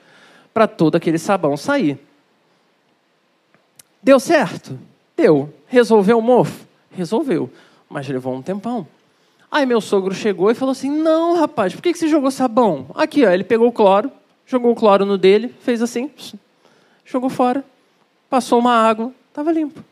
para 0.53 0.67
todo 0.67 0.95
aquele 0.95 1.17
sabão 1.17 1.55
sair. 1.55 1.97
Deu 4.03 4.19
certo? 4.19 4.77
Deu. 5.15 5.53
Resolveu 5.67 6.19
o 6.19 6.21
mofo? 6.21 6.65
Resolveu. 6.91 7.49
Mas 7.89 8.07
levou 8.07 8.33
um 8.33 8.41
tempão. 8.41 8.87
Aí 9.51 9.65
meu 9.65 9.79
sogro 9.79 10.13
chegou 10.13 10.51
e 10.51 10.55
falou 10.55 10.71
assim: 10.71 10.89
Não, 10.89 11.37
rapaz, 11.37 11.73
por 11.73 11.81
que 11.81 11.93
você 11.93 12.07
jogou 12.07 12.31
sabão? 12.31 12.87
Aqui, 12.95 13.25
ó, 13.25 13.31
ele 13.31 13.43
pegou 13.43 13.67
o 13.67 13.71
cloro, 13.71 14.11
jogou 14.47 14.71
o 14.71 14.75
cloro 14.75 15.05
no 15.05 15.17
dele, 15.17 15.53
fez 15.61 15.81
assim, 15.81 16.09
jogou 17.05 17.29
fora, 17.29 17.63
passou 18.29 18.57
uma 18.59 18.73
água, 18.73 19.13
estava 19.29 19.51
limpo. 19.51 19.83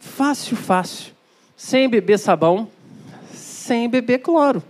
Fácil, 0.00 0.56
fácil. 0.56 1.12
Sem 1.56 1.88
beber 1.88 2.18
sabão, 2.18 2.66
sem 3.32 3.88
beber 3.88 4.18
cloro. 4.18 4.62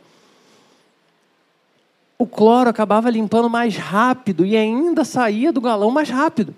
O 2.19 2.27
cloro 2.27 2.69
acabava 2.69 3.09
limpando 3.09 3.49
mais 3.49 3.77
rápido 3.77 4.45
e 4.45 4.57
ainda 4.57 5.05
saía 5.05 5.51
do 5.51 5.61
galão 5.61 5.91
mais 5.91 6.11
rápido. 6.11 6.55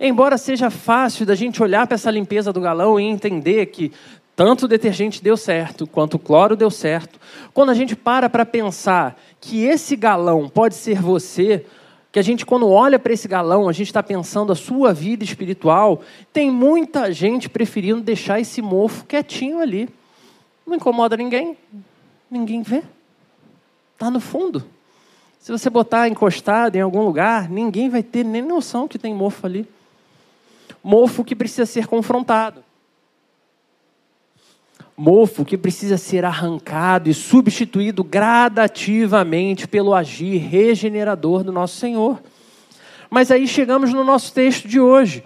Embora 0.00 0.38
seja 0.38 0.70
fácil 0.70 1.26
da 1.26 1.34
gente 1.34 1.62
olhar 1.62 1.86
para 1.86 1.94
essa 1.94 2.10
limpeza 2.10 2.52
do 2.52 2.60
galão 2.60 2.98
e 2.98 3.04
entender 3.04 3.66
que 3.66 3.92
tanto 4.36 4.64
o 4.64 4.68
detergente 4.68 5.22
deu 5.22 5.36
certo, 5.36 5.86
quanto 5.86 6.14
o 6.14 6.18
cloro 6.18 6.56
deu 6.56 6.70
certo, 6.70 7.20
quando 7.52 7.70
a 7.70 7.74
gente 7.74 7.94
para 7.94 8.28
para 8.28 8.44
pensar 8.44 9.18
que 9.40 9.64
esse 9.64 9.96
galão 9.96 10.48
pode 10.48 10.74
ser 10.74 11.00
você, 11.00 11.64
que 12.10 12.18
a 12.18 12.22
gente, 12.22 12.46
quando 12.46 12.68
olha 12.68 12.98
para 12.98 13.12
esse 13.12 13.26
galão, 13.26 13.68
a 13.68 13.72
gente 13.72 13.88
está 13.88 14.02
pensando 14.02 14.52
a 14.52 14.56
sua 14.56 14.92
vida 14.92 15.24
espiritual, 15.24 16.02
tem 16.32 16.50
muita 16.50 17.12
gente 17.12 17.48
preferindo 17.48 18.00
deixar 18.00 18.40
esse 18.40 18.62
mofo 18.62 19.04
quietinho 19.04 19.60
ali. 19.60 19.88
Não 20.66 20.76
incomoda 20.76 21.16
ninguém, 21.16 21.56
ninguém 22.30 22.62
vê. 22.62 22.82
Está 23.94 24.10
no 24.10 24.20
fundo. 24.20 24.64
Se 25.40 25.50
você 25.50 25.68
botar 25.68 26.08
encostado 26.08 26.76
em 26.76 26.80
algum 26.80 27.02
lugar, 27.02 27.48
ninguém 27.50 27.88
vai 27.88 28.02
ter 28.02 28.24
nem 28.24 28.42
noção 28.42 28.86
que 28.86 28.98
tem 28.98 29.12
mofo 29.12 29.46
ali 29.46 29.68
mofo 30.84 31.24
que 31.24 31.34
precisa 31.34 31.64
ser 31.64 31.86
confrontado. 31.86 32.62
Mofo 34.96 35.44
que 35.44 35.56
precisa 35.56 35.96
ser 35.96 36.24
arrancado 36.24 37.10
e 37.10 37.14
substituído 37.14 38.04
gradativamente 38.04 39.66
pelo 39.66 39.94
agir 39.94 40.38
regenerador 40.38 41.42
do 41.42 41.50
nosso 41.50 41.76
Senhor. 41.76 42.22
Mas 43.10 43.30
aí 43.30 43.48
chegamos 43.48 43.92
no 43.92 44.04
nosso 44.04 44.32
texto 44.32 44.68
de 44.68 44.78
hoje. 44.78 45.24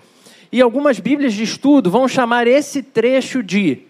E 0.51 0.63
algumas 0.63 0.99
Bíblias 0.99 1.35
de 1.35 1.43
estudo 1.43 1.91
vão 1.91 2.09
chamar 2.09 2.47
esse 2.47 2.83
trecho 2.83 3.43
de 3.43 3.83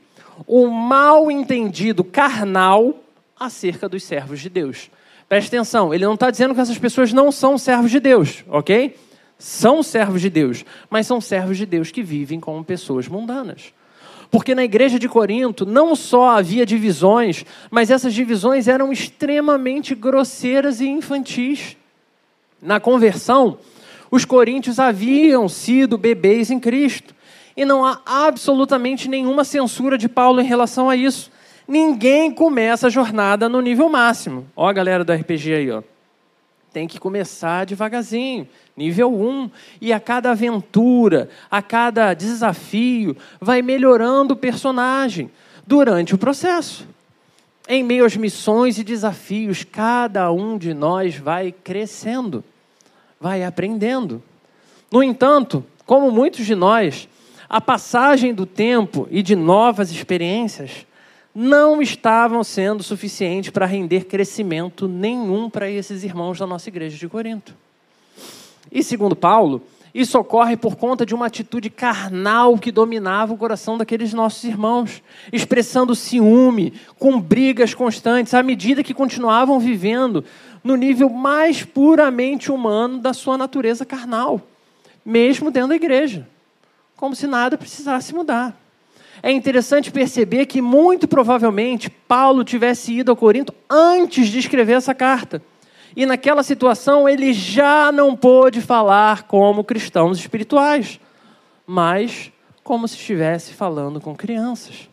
o 0.46 0.68
mal 0.68 1.30
entendido 1.30 2.02
carnal 2.02 2.98
acerca 3.38 3.88
dos 3.88 4.02
servos 4.02 4.40
de 4.40 4.48
Deus. 4.48 4.90
Preste 5.28 5.48
atenção, 5.48 5.94
ele 5.94 6.04
não 6.04 6.14
está 6.14 6.30
dizendo 6.30 6.54
que 6.54 6.60
essas 6.60 6.78
pessoas 6.78 7.12
não 7.12 7.30
são 7.30 7.56
servos 7.56 7.90
de 7.90 8.00
Deus, 8.00 8.44
ok? 8.48 8.96
são 9.38 9.82
servos 9.82 10.20
de 10.20 10.28
Deus, 10.28 10.64
mas 10.90 11.06
são 11.06 11.20
servos 11.20 11.56
de 11.56 11.64
Deus 11.64 11.92
que 11.92 12.02
vivem 12.02 12.40
como 12.40 12.64
pessoas 12.64 13.06
mundanas. 13.06 13.72
Porque 14.30 14.54
na 14.54 14.64
igreja 14.64 14.98
de 14.98 15.08
Corinto 15.08 15.64
não 15.64 15.96
só 15.96 16.30
havia 16.30 16.66
divisões, 16.66 17.44
mas 17.70 17.90
essas 17.90 18.12
divisões 18.12 18.68
eram 18.68 18.92
extremamente 18.92 19.94
grosseiras 19.94 20.80
e 20.80 20.86
infantis. 20.86 21.76
Na 22.60 22.78
conversão, 22.78 23.58
os 24.10 24.24
coríntios 24.24 24.78
haviam 24.78 25.48
sido 25.48 25.96
bebês 25.96 26.50
em 26.50 26.60
Cristo. 26.60 27.14
E 27.56 27.64
não 27.64 27.84
há 27.84 28.00
absolutamente 28.04 29.08
nenhuma 29.08 29.44
censura 29.44 29.98
de 29.98 30.08
Paulo 30.08 30.40
em 30.40 30.44
relação 30.44 30.88
a 30.88 30.94
isso. 30.94 31.30
Ninguém 31.66 32.30
começa 32.30 32.86
a 32.86 32.90
jornada 32.90 33.48
no 33.48 33.60
nível 33.60 33.88
máximo. 33.88 34.46
Ó 34.54 34.68
a 34.68 34.72
galera 34.72 35.04
do 35.04 35.12
RPG 35.12 35.54
aí, 35.54 35.70
ó. 35.70 35.82
Tem 36.72 36.86
que 36.86 36.98
começar 36.98 37.64
devagarzinho, 37.64 38.48
nível 38.76 39.12
1. 39.12 39.50
E 39.80 39.92
a 39.92 39.98
cada 39.98 40.30
aventura, 40.30 41.28
a 41.50 41.62
cada 41.62 42.12
desafio, 42.14 43.16
vai 43.40 43.62
melhorando 43.62 44.34
o 44.34 44.36
personagem 44.36 45.30
durante 45.66 46.14
o 46.14 46.18
processo. 46.18 46.86
Em 47.68 47.82
meio 47.82 48.04
às 48.04 48.16
missões 48.16 48.78
e 48.78 48.84
desafios, 48.84 49.64
cada 49.64 50.30
um 50.32 50.56
de 50.56 50.72
nós 50.72 51.16
vai 51.16 51.52
crescendo, 51.52 52.42
vai 53.20 53.44
aprendendo. 53.44 54.22
No 54.90 55.02
entanto, 55.02 55.64
como 55.84 56.10
muitos 56.10 56.46
de 56.46 56.54
nós, 56.54 57.08
a 57.48 57.60
passagem 57.60 58.34
do 58.34 58.44
tempo 58.44 59.08
e 59.10 59.22
de 59.22 59.34
novas 59.34 59.90
experiências 59.90 60.86
não 61.40 61.80
estavam 61.80 62.42
sendo 62.42 62.82
suficientes 62.82 63.50
para 63.50 63.64
render 63.64 64.06
crescimento 64.06 64.88
nenhum 64.88 65.48
para 65.48 65.70
esses 65.70 66.02
irmãos 66.02 66.36
da 66.36 66.48
nossa 66.48 66.68
igreja 66.68 66.98
de 66.98 67.08
Corinto. 67.08 67.54
E 68.72 68.82
segundo 68.82 69.14
Paulo, 69.14 69.62
isso 69.94 70.18
ocorre 70.18 70.56
por 70.56 70.74
conta 70.74 71.06
de 71.06 71.14
uma 71.14 71.26
atitude 71.26 71.70
carnal 71.70 72.58
que 72.58 72.72
dominava 72.72 73.32
o 73.32 73.38
coração 73.38 73.78
daqueles 73.78 74.12
nossos 74.12 74.42
irmãos, 74.42 75.00
expressando 75.32 75.94
ciúme, 75.94 76.72
com 76.98 77.20
brigas 77.20 77.72
constantes, 77.72 78.34
à 78.34 78.42
medida 78.42 78.82
que 78.82 78.92
continuavam 78.92 79.60
vivendo 79.60 80.24
no 80.64 80.74
nível 80.74 81.08
mais 81.08 81.62
puramente 81.62 82.50
humano 82.50 82.98
da 82.98 83.12
sua 83.12 83.38
natureza 83.38 83.86
carnal, 83.86 84.40
mesmo 85.06 85.52
dentro 85.52 85.68
da 85.68 85.76
igreja, 85.76 86.26
como 86.96 87.14
se 87.14 87.28
nada 87.28 87.56
precisasse 87.56 88.12
mudar. 88.12 88.56
É 89.22 89.30
interessante 89.30 89.90
perceber 89.90 90.46
que, 90.46 90.62
muito 90.62 91.08
provavelmente, 91.08 91.90
Paulo 91.90 92.44
tivesse 92.44 92.92
ido 92.92 93.10
ao 93.10 93.16
Corinto 93.16 93.52
antes 93.68 94.28
de 94.28 94.38
escrever 94.38 94.74
essa 94.74 94.94
carta. 94.94 95.42
E 95.96 96.06
naquela 96.06 96.42
situação 96.42 97.08
ele 97.08 97.32
já 97.32 97.90
não 97.90 98.14
pôde 98.14 98.60
falar 98.60 99.24
como 99.24 99.64
cristãos 99.64 100.18
espirituais, 100.18 101.00
mas 101.66 102.30
como 102.62 102.86
se 102.86 102.96
estivesse 102.96 103.52
falando 103.54 104.00
com 104.00 104.14
crianças. 104.14 104.88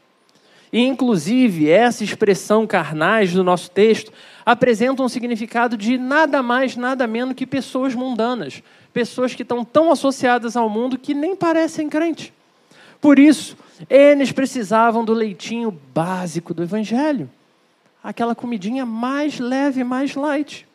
E, 0.72 0.82
inclusive, 0.82 1.70
essa 1.70 2.03
expressão 2.03 2.65
carnais 2.65 3.34
do 3.34 3.44
nosso 3.44 3.70
texto 3.70 4.12
apresenta 4.46 5.03
um 5.03 5.10
significado 5.10 5.77
de 5.77 5.98
nada 5.98 6.41
mais, 6.41 6.75
nada 6.75 7.05
menos 7.08 7.36
que 7.36 7.46
pessoas 7.46 7.94
mundanas, 7.94 8.62
pessoas 8.91 9.34
que 9.34 9.41
estão 9.41 9.63
tão 9.63 9.91
associadas 9.91 10.58
ao 10.58 10.70
mundo 10.70 10.98
que 10.98 11.13
nem 11.13 11.36
parecem 11.36 11.88
crente. 11.88 12.34
Por 13.00 13.20
isso, 13.20 13.55
eles 13.89 14.32
precisavam 14.32 15.03
do 15.03 15.13
leitinho 15.13 15.72
básico 15.94 16.53
do 16.53 16.63
Evangelho, 16.63 17.29
aquela 18.03 18.36
comidinha 18.36 18.86
mais 18.86 19.39
leve, 19.39 19.84
mais 19.84 20.15
light. 20.15 20.67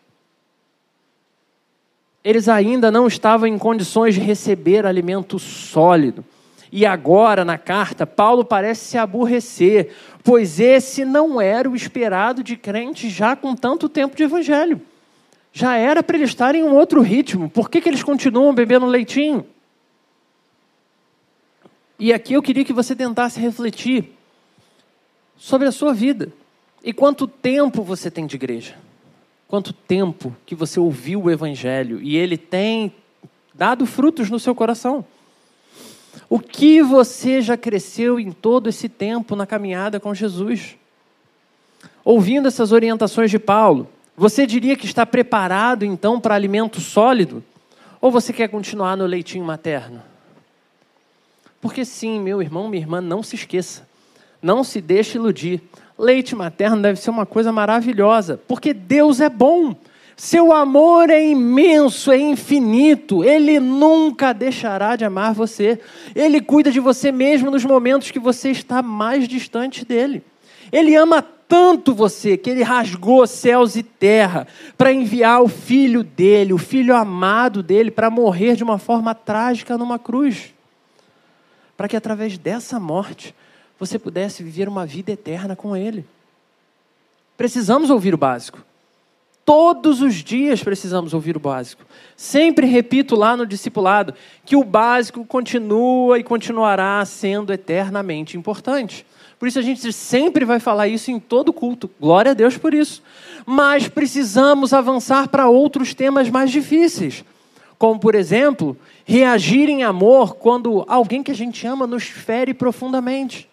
Eles 2.22 2.48
ainda 2.48 2.90
não 2.90 3.06
estavam 3.06 3.46
em 3.46 3.56
condições 3.56 4.14
de 4.14 4.20
receber 4.20 4.84
alimento 4.84 5.38
sólido. 5.38 6.24
E 6.72 6.86
agora, 6.86 7.44
na 7.44 7.58
carta, 7.58 8.06
Paulo 8.06 8.44
parece 8.44 8.84
se 8.84 8.98
aborrecer, 8.98 9.92
pois 10.22 10.60
esse 10.60 11.04
não 11.04 11.40
era 11.40 11.68
o 11.68 11.74
esperado 11.74 12.44
de 12.44 12.56
crentes 12.56 13.10
já 13.10 13.34
com 13.34 13.56
tanto 13.56 13.88
tempo 13.88 14.14
de 14.14 14.22
evangelho. 14.22 14.80
Já 15.52 15.76
era 15.76 16.02
para 16.02 16.16
eles 16.16 16.30
estarem 16.30 16.60
em 16.60 16.64
um 16.64 16.74
outro 16.74 17.00
ritmo. 17.00 17.50
Por 17.50 17.68
que, 17.68 17.80
que 17.80 17.88
eles 17.88 18.02
continuam 18.02 18.54
bebendo 18.54 18.86
leitinho? 18.86 19.44
E 22.00 22.14
aqui 22.14 22.32
eu 22.32 22.42
queria 22.42 22.64
que 22.64 22.72
você 22.72 22.96
tentasse 22.96 23.38
refletir 23.38 24.16
sobre 25.36 25.68
a 25.68 25.72
sua 25.72 25.92
vida. 25.92 26.32
E 26.82 26.94
quanto 26.94 27.28
tempo 27.28 27.82
você 27.82 28.10
tem 28.10 28.26
de 28.26 28.36
igreja? 28.36 28.74
Quanto 29.46 29.74
tempo 29.74 30.34
que 30.46 30.54
você 30.54 30.80
ouviu 30.80 31.24
o 31.24 31.30
Evangelho 31.30 32.00
e 32.00 32.16
ele 32.16 32.38
tem 32.38 32.90
dado 33.52 33.84
frutos 33.84 34.30
no 34.30 34.40
seu 34.40 34.54
coração? 34.54 35.04
O 36.26 36.38
que 36.38 36.82
você 36.82 37.42
já 37.42 37.54
cresceu 37.54 38.18
em 38.18 38.32
todo 38.32 38.70
esse 38.70 38.88
tempo 38.88 39.36
na 39.36 39.46
caminhada 39.46 40.00
com 40.00 40.14
Jesus? 40.14 40.76
Ouvindo 42.02 42.48
essas 42.48 42.72
orientações 42.72 43.30
de 43.30 43.38
Paulo, 43.38 43.86
você 44.16 44.46
diria 44.46 44.74
que 44.74 44.86
está 44.86 45.04
preparado 45.04 45.84
então 45.84 46.18
para 46.18 46.34
alimento 46.34 46.80
sólido? 46.80 47.44
Ou 48.00 48.10
você 48.10 48.32
quer 48.32 48.48
continuar 48.48 48.96
no 48.96 49.04
leitinho 49.04 49.44
materno? 49.44 50.09
Porque 51.60 51.84
sim, 51.84 52.20
meu 52.20 52.40
irmão, 52.40 52.68
minha 52.68 52.82
irmã, 52.82 53.00
não 53.00 53.22
se 53.22 53.36
esqueça. 53.36 53.86
Não 54.42 54.64
se 54.64 54.80
deixe 54.80 55.18
iludir. 55.18 55.60
Leite 55.98 56.34
materno 56.34 56.80
deve 56.80 56.98
ser 56.98 57.10
uma 57.10 57.26
coisa 57.26 57.52
maravilhosa, 57.52 58.40
porque 58.48 58.72
Deus 58.72 59.20
é 59.20 59.28
bom. 59.28 59.76
Seu 60.16 60.52
amor 60.52 61.10
é 61.10 61.22
imenso, 61.22 62.10
é 62.10 62.18
infinito. 62.18 63.24
Ele 63.24 63.58
nunca 63.58 64.32
deixará 64.32 64.96
de 64.96 65.04
amar 65.04 65.34
você. 65.34 65.80
Ele 66.14 66.40
cuida 66.40 66.70
de 66.70 66.80
você 66.80 67.10
mesmo 67.10 67.50
nos 67.50 67.64
momentos 67.64 68.10
que 68.10 68.18
você 68.18 68.50
está 68.50 68.82
mais 68.82 69.26
distante 69.26 69.84
dele. 69.84 70.22
Ele 70.72 70.94
ama 70.94 71.22
tanto 71.22 71.94
você 71.94 72.36
que 72.36 72.48
ele 72.48 72.62
rasgou 72.62 73.26
céus 73.26 73.76
e 73.76 73.82
terra 73.82 74.46
para 74.78 74.92
enviar 74.92 75.42
o 75.42 75.48
filho 75.48 76.02
dele, 76.02 76.52
o 76.52 76.58
filho 76.58 76.94
amado 76.94 77.62
dele, 77.62 77.90
para 77.90 78.10
morrer 78.10 78.56
de 78.56 78.62
uma 78.62 78.78
forma 78.78 79.14
trágica 79.14 79.76
numa 79.76 79.98
cruz. 79.98 80.54
Para 81.80 81.88
que 81.88 81.96
através 81.96 82.36
dessa 82.36 82.78
morte 82.78 83.34
você 83.78 83.98
pudesse 83.98 84.42
viver 84.42 84.68
uma 84.68 84.84
vida 84.84 85.12
eterna 85.12 85.56
com 85.56 85.74
Ele. 85.74 86.04
Precisamos 87.38 87.88
ouvir 87.88 88.12
o 88.12 88.18
básico. 88.18 88.62
Todos 89.46 90.02
os 90.02 90.16
dias 90.16 90.62
precisamos 90.62 91.14
ouvir 91.14 91.38
o 91.38 91.40
básico. 91.40 91.82
Sempre 92.14 92.66
repito 92.66 93.16
lá 93.16 93.34
no 93.34 93.46
discipulado 93.46 94.12
que 94.44 94.56
o 94.56 94.62
básico 94.62 95.24
continua 95.24 96.18
e 96.18 96.22
continuará 96.22 97.02
sendo 97.06 97.50
eternamente 97.50 98.36
importante. 98.36 99.06
Por 99.38 99.48
isso 99.48 99.58
a 99.58 99.62
gente 99.62 99.90
sempre 99.90 100.44
vai 100.44 100.60
falar 100.60 100.86
isso 100.86 101.10
em 101.10 101.18
todo 101.18 101.50
culto. 101.50 101.90
Glória 101.98 102.32
a 102.32 102.34
Deus 102.34 102.58
por 102.58 102.74
isso. 102.74 103.02
Mas 103.46 103.88
precisamos 103.88 104.74
avançar 104.74 105.28
para 105.28 105.48
outros 105.48 105.94
temas 105.94 106.28
mais 106.28 106.50
difíceis. 106.50 107.24
Como, 107.80 107.98
por 107.98 108.14
exemplo, 108.14 108.76
reagir 109.06 109.70
em 109.70 109.82
amor 109.82 110.34
quando 110.34 110.84
alguém 110.86 111.22
que 111.22 111.30
a 111.30 111.34
gente 111.34 111.66
ama 111.66 111.86
nos 111.86 112.04
fere 112.04 112.52
profundamente. 112.52 113.48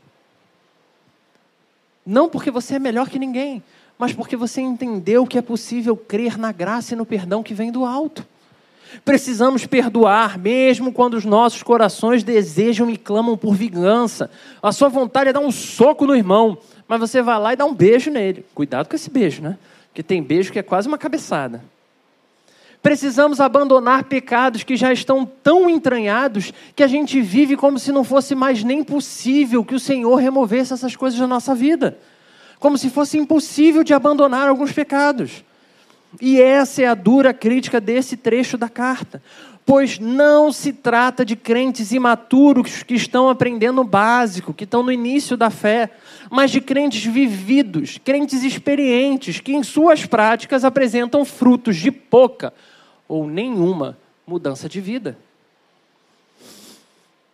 Não 2.05 2.27
porque 2.27 2.51
você 2.51 2.75
é 2.75 2.79
melhor 2.79 3.09
que 3.09 3.17
ninguém, 3.17 3.63
mas 3.97 4.11
porque 4.11 4.35
você 4.35 4.59
entendeu 4.59 5.25
que 5.25 5.37
é 5.37 5.41
possível 5.41 5.95
crer 5.95 6.37
na 6.37 6.51
graça 6.51 6.93
e 6.93 6.97
no 6.97 7.05
perdão 7.05 7.41
que 7.41 7.53
vem 7.53 7.71
do 7.71 7.85
alto. 7.85 8.27
Precisamos 9.05 9.65
perdoar, 9.65 10.37
mesmo 10.37 10.91
quando 10.91 11.13
os 11.13 11.23
nossos 11.23 11.63
corações 11.63 12.21
desejam 12.21 12.89
e 12.89 12.97
clamam 12.97 13.37
por 13.37 13.55
vingança. 13.55 14.29
A 14.61 14.73
sua 14.73 14.89
vontade 14.89 15.29
é 15.29 15.33
dar 15.33 15.39
um 15.39 15.51
soco 15.53 16.05
no 16.05 16.13
irmão, 16.13 16.57
mas 16.85 16.99
você 16.99 17.21
vai 17.21 17.39
lá 17.39 17.53
e 17.53 17.55
dá 17.55 17.63
um 17.63 17.73
beijo 17.73 18.11
nele. 18.11 18.45
Cuidado 18.53 18.89
com 18.89 18.95
esse 18.97 19.09
beijo, 19.09 19.41
né? 19.41 19.57
Porque 19.87 20.03
tem 20.03 20.21
beijo 20.21 20.51
que 20.51 20.59
é 20.59 20.63
quase 20.63 20.85
uma 20.85 20.97
cabeçada. 20.97 21.63
Precisamos 22.87 23.41
abandonar 23.41 24.05
pecados 24.05 24.63
que 24.63 24.77
já 24.77 24.93
estão 24.93 25.25
tão 25.25 25.69
entranhados 25.69 26.53
que 26.73 26.81
a 26.81 26.87
gente 26.87 27.19
vive 27.19 27.57
como 27.57 27.77
se 27.77 27.91
não 27.91 28.01
fosse 28.01 28.33
mais 28.33 28.63
nem 28.63 28.81
possível 28.81 29.65
que 29.65 29.75
o 29.75 29.79
Senhor 29.79 30.15
removesse 30.15 30.71
essas 30.71 30.95
coisas 30.95 31.19
da 31.19 31.27
nossa 31.27 31.53
vida. 31.53 31.99
Como 32.59 32.77
se 32.77 32.89
fosse 32.89 33.17
impossível 33.17 33.83
de 33.83 33.93
abandonar 33.93 34.47
alguns 34.47 34.71
pecados. 34.71 35.43
E 36.21 36.39
essa 36.39 36.81
é 36.81 36.85
a 36.85 36.93
dura 36.93 37.33
crítica 37.33 37.81
desse 37.81 38.15
trecho 38.15 38.57
da 38.57 38.69
carta. 38.69 39.21
Pois 39.65 39.99
não 39.99 40.49
se 40.49 40.71
trata 40.71 41.25
de 41.25 41.35
crentes 41.35 41.91
imaturos 41.91 42.83
que 42.83 42.95
estão 42.95 43.29
aprendendo 43.29 43.81
o 43.81 43.83
básico, 43.83 44.53
que 44.53 44.63
estão 44.63 44.81
no 44.81 44.93
início 44.93 45.35
da 45.35 45.49
fé, 45.49 45.89
mas 46.31 46.51
de 46.51 46.61
crentes 46.61 47.03
vividos, 47.03 47.99
crentes 48.01 48.43
experientes, 48.43 49.41
que 49.41 49.51
em 49.51 49.61
suas 49.61 50.05
práticas 50.05 50.63
apresentam 50.63 51.25
frutos 51.25 51.75
de 51.75 51.91
pouca 51.91 52.53
ou 53.07 53.27
nenhuma 53.27 53.97
mudança 54.25 54.67
de 54.67 54.81
vida. 54.81 55.17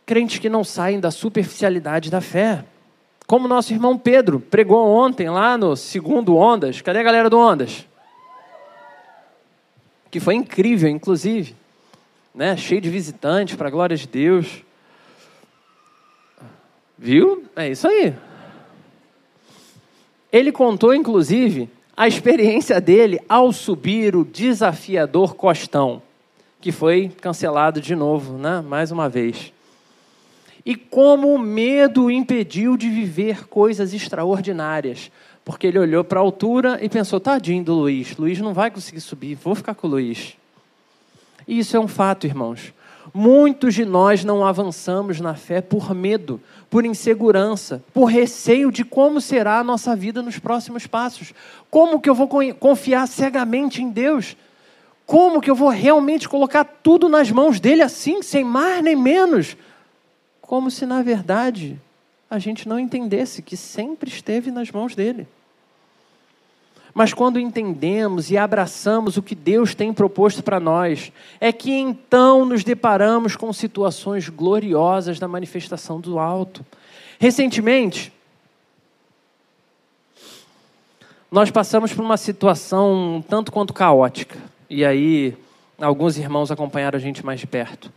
Crentes 0.05 0.39
que 0.39 0.49
não 0.49 0.63
saem 0.63 0.99
da 0.99 1.11
superficialidade 1.11 2.11
da 2.11 2.21
fé. 2.21 2.65
Como 3.25 3.47
nosso 3.47 3.73
irmão 3.73 3.97
Pedro 3.97 4.39
pregou 4.39 4.85
ontem 4.85 5.29
lá 5.29 5.57
no 5.57 5.75
segundo 5.75 6.35
Ondas. 6.35 6.81
Cadê 6.81 6.99
a 6.99 7.03
galera 7.03 7.29
do 7.29 7.39
Ondas? 7.39 7.87
Que 10.11 10.19
foi 10.19 10.35
incrível, 10.35 10.89
inclusive. 10.89 11.55
Né? 12.35 12.57
Cheio 12.57 12.81
de 12.81 12.89
visitantes, 12.89 13.55
para 13.55 13.69
a 13.69 13.71
glória 13.71 13.95
de 13.95 14.07
Deus. 14.07 14.63
Viu? 16.97 17.45
É 17.55 17.69
isso 17.69 17.87
aí. 17.87 18.13
Ele 20.31 20.51
contou, 20.51 20.93
inclusive, 20.93 21.69
a 21.95 22.07
experiência 22.07 22.81
dele 22.81 23.19
ao 23.29 23.51
subir 23.53 24.15
o 24.15 24.25
desafiador 24.25 25.35
costão, 25.35 26.01
que 26.59 26.71
foi 26.71 27.11
cancelado 27.21 27.79
de 27.79 27.95
novo, 27.95 28.37
né? 28.37 28.61
mais 28.61 28.91
uma 28.91 29.07
vez. 29.07 29.53
E 30.65 30.75
como 30.75 31.33
o 31.33 31.37
medo 31.37 32.05
o 32.05 32.11
impediu 32.11 32.77
de 32.77 32.89
viver 32.89 33.47
coisas 33.47 33.93
extraordinárias, 33.93 35.11
porque 35.43 35.67
ele 35.67 35.77
olhou 35.77 36.03
para 36.03 36.19
a 36.19 36.23
altura 36.23 36.79
e 36.81 36.87
pensou: 36.87 37.19
tadinho 37.19 37.63
do 37.63 37.73
Luiz, 37.73 38.15
Luiz 38.17 38.39
não 38.39 38.53
vai 38.53 38.71
conseguir 38.71 39.01
subir, 39.01 39.35
vou 39.35 39.53
ficar 39.53 39.75
com 39.75 39.87
o 39.87 39.89
Luiz. 39.89 40.37
E 41.47 41.59
isso 41.59 41.75
é 41.75 41.79
um 41.79 41.87
fato, 41.87 42.25
irmãos. 42.25 42.73
Muitos 43.13 43.73
de 43.75 43.83
nós 43.83 44.23
não 44.23 44.45
avançamos 44.45 45.19
na 45.19 45.35
fé 45.35 45.59
por 45.59 45.93
medo, 45.93 46.39
por 46.73 46.87
insegurança, 46.87 47.83
por 47.93 48.05
receio 48.05 48.71
de 48.71 48.83
como 48.83 49.21
será 49.21 49.59
a 49.59 49.63
nossa 49.63 49.95
vida 49.95 50.23
nos 50.23 50.39
próximos 50.39 50.87
passos. 50.87 51.31
Como 51.69 52.01
que 52.01 52.09
eu 52.09 52.15
vou 52.15 52.27
confiar 52.55 53.07
cegamente 53.07 53.83
em 53.83 53.91
Deus? 53.91 54.35
Como 55.05 55.39
que 55.39 55.51
eu 55.51 55.55
vou 55.55 55.69
realmente 55.69 56.27
colocar 56.27 56.63
tudo 56.63 57.07
nas 57.07 57.29
mãos 57.29 57.59
dele 57.59 57.83
assim, 57.83 58.23
sem 58.23 58.43
mais 58.43 58.83
nem 58.83 58.95
menos? 58.95 59.55
Como 60.41 60.71
se 60.71 60.87
na 60.87 61.03
verdade 61.03 61.79
a 62.27 62.39
gente 62.39 62.67
não 62.67 62.79
entendesse 62.79 63.43
que 63.43 63.55
sempre 63.55 64.09
esteve 64.09 64.49
nas 64.49 64.71
mãos 64.71 64.95
dele. 64.95 65.27
Mas 66.93 67.13
quando 67.13 67.39
entendemos 67.39 68.29
e 68.29 68.37
abraçamos 68.37 69.17
o 69.17 69.23
que 69.23 69.33
Deus 69.33 69.73
tem 69.73 69.91
proposto 69.91 70.43
para 70.43 70.59
nós, 70.59 71.11
é 71.41 71.51
que 71.51 71.71
então 71.71 72.45
nos 72.45 72.63
deparamos 72.63 73.35
com 73.35 73.51
situações 73.51 74.29
gloriosas 74.29 75.17
da 75.17 75.27
manifestação 75.27 75.99
do 75.99 76.19
alto. 76.19 76.63
Recentemente, 77.19 78.13
nós 81.31 81.49
passamos 81.49 81.91
por 81.91 82.05
uma 82.05 82.15
situação 82.15 83.25
tanto 83.27 83.51
quanto 83.51 83.73
caótica. 83.73 84.37
E 84.69 84.85
aí, 84.85 85.35
alguns 85.81 86.15
irmãos 86.15 86.51
acompanharam 86.51 86.97
a 86.97 87.01
gente 87.01 87.25
mais 87.25 87.39
de 87.39 87.47
perto. 87.47 87.91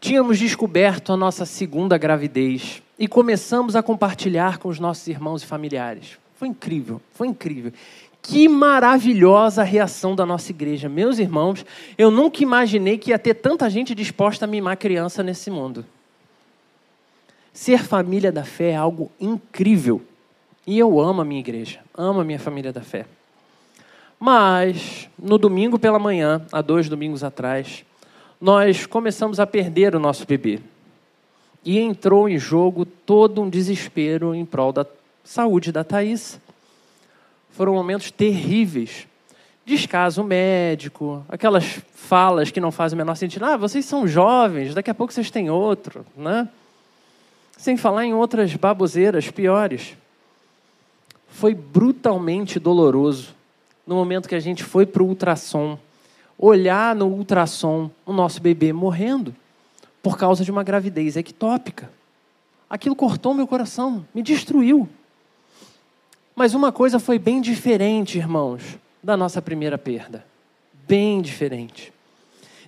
Tínhamos 0.00 0.40
descoberto 0.40 1.12
a 1.12 1.16
nossa 1.16 1.46
segunda 1.46 1.96
gravidez 1.96 2.82
e 2.98 3.06
começamos 3.06 3.76
a 3.76 3.82
compartilhar 3.82 4.58
com 4.58 4.68
os 4.68 4.80
nossos 4.80 5.06
irmãos 5.06 5.44
e 5.44 5.46
familiares. 5.46 6.18
Foi 6.42 6.48
incrível, 6.48 7.00
foi 7.12 7.28
incrível. 7.28 7.72
Que 8.20 8.48
maravilhosa 8.48 9.62
reação 9.62 10.16
da 10.16 10.26
nossa 10.26 10.50
igreja. 10.50 10.88
Meus 10.88 11.20
irmãos, 11.20 11.64
eu 11.96 12.10
nunca 12.10 12.42
imaginei 12.42 12.98
que 12.98 13.10
ia 13.10 13.18
ter 13.20 13.34
tanta 13.34 13.70
gente 13.70 13.94
disposta 13.94 14.44
a 14.44 14.48
mimar 14.48 14.76
criança 14.76 15.22
nesse 15.22 15.52
mundo. 15.52 15.86
Ser 17.52 17.84
família 17.84 18.32
da 18.32 18.42
fé 18.42 18.70
é 18.70 18.76
algo 18.76 19.08
incrível. 19.20 20.02
E 20.66 20.76
eu 20.80 20.98
amo 20.98 21.20
a 21.20 21.24
minha 21.24 21.38
igreja, 21.38 21.78
amo 21.96 22.18
a 22.18 22.24
minha 22.24 22.40
família 22.40 22.72
da 22.72 22.80
fé. 22.80 23.06
Mas, 24.18 25.08
no 25.16 25.38
domingo 25.38 25.78
pela 25.78 26.00
manhã, 26.00 26.44
há 26.50 26.60
dois 26.60 26.88
domingos 26.88 27.22
atrás, 27.22 27.84
nós 28.40 28.84
começamos 28.84 29.38
a 29.38 29.46
perder 29.46 29.94
o 29.94 30.00
nosso 30.00 30.26
bebê. 30.26 30.58
E 31.64 31.78
entrou 31.78 32.28
em 32.28 32.36
jogo 32.36 32.84
todo 32.84 33.40
um 33.40 33.48
desespero 33.48 34.34
em 34.34 34.44
prol 34.44 34.72
da 34.72 34.84
saúde 35.24 35.72
da 35.72 35.84
Thaís. 35.84 36.38
Foram 37.50 37.74
momentos 37.74 38.10
terríveis. 38.10 39.06
Descaso 39.64 40.24
médico, 40.24 41.24
aquelas 41.28 41.80
falas 41.94 42.50
que 42.50 42.60
não 42.60 42.72
fazem 42.72 42.96
o 42.96 42.98
menor 42.98 43.14
sentido. 43.14 43.44
Ah, 43.44 43.56
vocês 43.56 43.84
são 43.84 44.08
jovens, 44.08 44.74
daqui 44.74 44.90
a 44.90 44.94
pouco 44.94 45.12
vocês 45.12 45.30
têm 45.30 45.50
outro, 45.50 46.04
né? 46.16 46.48
sem 47.62 47.76
falar 47.76 48.04
em 48.04 48.12
outras 48.12 48.52
baboseiras 48.56 49.30
piores. 49.30 49.96
Foi 51.28 51.54
brutalmente 51.54 52.58
doloroso 52.58 53.36
no 53.86 53.94
momento 53.94 54.28
que 54.28 54.34
a 54.34 54.40
gente 54.40 54.64
foi 54.64 54.84
para 54.84 55.00
o 55.00 55.06
ultrassom, 55.06 55.78
olhar 56.36 56.92
no 56.96 57.06
ultrassom 57.06 57.88
o 58.04 58.12
nosso 58.12 58.40
bebê 58.42 58.72
morrendo 58.72 59.32
por 60.02 60.18
causa 60.18 60.44
de 60.44 60.50
uma 60.50 60.64
gravidez 60.64 61.16
ectópica. 61.16 61.88
Aquilo 62.68 62.96
cortou 62.96 63.32
meu 63.32 63.46
coração, 63.46 64.04
me 64.12 64.24
destruiu. 64.24 64.88
Mas 66.34 66.54
uma 66.54 66.72
coisa 66.72 66.98
foi 66.98 67.18
bem 67.18 67.40
diferente, 67.40 68.18
irmãos, 68.18 68.62
da 69.02 69.16
nossa 69.16 69.42
primeira 69.42 69.76
perda. 69.76 70.24
Bem 70.88 71.20
diferente. 71.20 71.92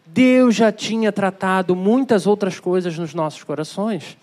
Deus 0.07 0.55
já 0.55 0.70
tinha 0.70 1.11
tratado 1.11 1.74
muitas 1.74 2.27
outras 2.27 2.61
coisas 2.61 2.98
nos 2.98 3.14
nossos 3.14 3.42
corações. 3.42 4.16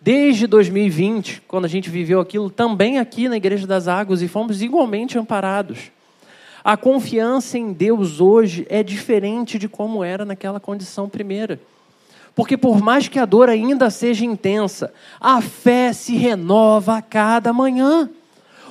Desde 0.00 0.46
2020, 0.46 1.42
quando 1.48 1.64
a 1.64 1.68
gente 1.68 1.90
viveu 1.90 2.20
aquilo, 2.20 2.50
também 2.50 2.98
aqui 2.98 3.28
na 3.28 3.36
Igreja 3.36 3.66
das 3.66 3.88
Águas 3.88 4.22
e 4.22 4.28
fomos 4.28 4.62
igualmente 4.62 5.18
amparados. 5.18 5.90
A 6.62 6.76
confiança 6.76 7.58
em 7.58 7.72
Deus 7.72 8.20
hoje 8.20 8.66
é 8.70 8.82
diferente 8.82 9.58
de 9.58 9.68
como 9.68 10.04
era 10.04 10.24
naquela 10.24 10.60
condição 10.60 11.08
primeira. 11.08 11.60
Porque 12.34 12.56
por 12.56 12.80
mais 12.80 13.06
que 13.06 13.18
a 13.18 13.24
dor 13.24 13.48
ainda 13.48 13.90
seja 13.90 14.24
intensa, 14.24 14.92
a 15.20 15.40
fé 15.40 15.92
se 15.92 16.16
renova 16.16 16.96
a 16.96 17.02
cada 17.02 17.52
manhã. 17.52 18.08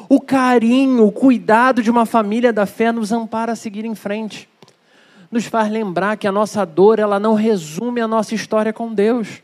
O 0.09 0.19
carinho, 0.19 1.05
o 1.05 1.11
cuidado 1.11 1.81
de 1.81 1.89
uma 1.89 2.05
família 2.05 2.51
da 2.51 2.65
fé 2.65 2.91
nos 2.91 3.11
ampara 3.11 3.53
a 3.53 3.55
seguir 3.55 3.85
em 3.85 3.95
frente. 3.95 4.49
Nos 5.31 5.45
faz 5.45 5.71
lembrar 5.71 6.17
que 6.17 6.27
a 6.27 6.31
nossa 6.31 6.65
dor, 6.65 6.99
ela 6.99 7.19
não 7.19 7.33
resume 7.33 8.01
a 8.01 8.07
nossa 8.07 8.35
história 8.35 8.71
com 8.71 8.93
Deus. 8.93 9.41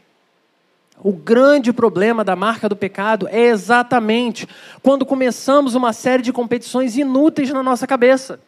O 1.01 1.13
grande 1.13 1.71
problema 1.71 2.23
da 2.23 2.35
marca 2.35 2.67
do 2.67 2.75
pecado 2.75 3.27
é 3.29 3.47
exatamente 3.47 4.47
quando 4.83 5.05
começamos 5.05 5.73
uma 5.73 5.93
série 5.93 6.21
de 6.21 6.33
competições 6.33 6.97
inúteis 6.97 7.49
na 7.51 7.63
nossa 7.63 7.87
cabeça. 7.87 8.39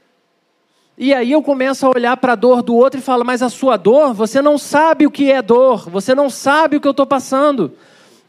E 0.98 1.14
aí 1.14 1.32
eu 1.32 1.42
começo 1.42 1.86
a 1.86 1.90
olhar 1.90 2.18
para 2.18 2.34
a 2.34 2.36
dor 2.36 2.62
do 2.62 2.76
outro 2.76 3.00
e 3.00 3.04
falo, 3.04 3.24
mas 3.24 3.42
a 3.42 3.50
sua 3.50 3.78
dor, 3.78 4.14
você 4.14 4.42
não 4.42 4.58
sabe 4.58 5.08
o 5.08 5.12
que 5.12 5.32
é 5.32 5.42
dor, 5.42 5.90
você 5.90 6.14
não 6.14 6.30
sabe 6.30 6.76
o 6.76 6.82
que 6.82 6.88
eu 6.88 6.92
estou 6.92 7.08
passando. 7.08 7.72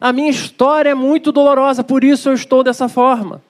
A 0.01 0.13
minha 0.13 0.31
história 0.31 0.91
é 0.91 0.95
muito 0.95 1.33
dolorosa, 1.33 1.85
por 1.85 2.03
isso 2.05 2.31
eu 2.31 2.35
estou 2.35 2.63
dessa 2.63 2.89
forma. 2.89 3.43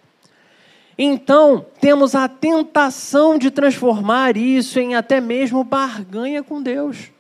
Então, 0.96 1.64
temos 1.80 2.14
a 2.14 2.28
tentação 2.28 3.38
de 3.38 3.50
transformar 3.50 4.36
isso 4.36 4.78
em 4.78 4.94
até 4.94 5.20
mesmo 5.20 5.64
barganha 5.64 6.42
com 6.42 6.62
Deus. 6.62 7.10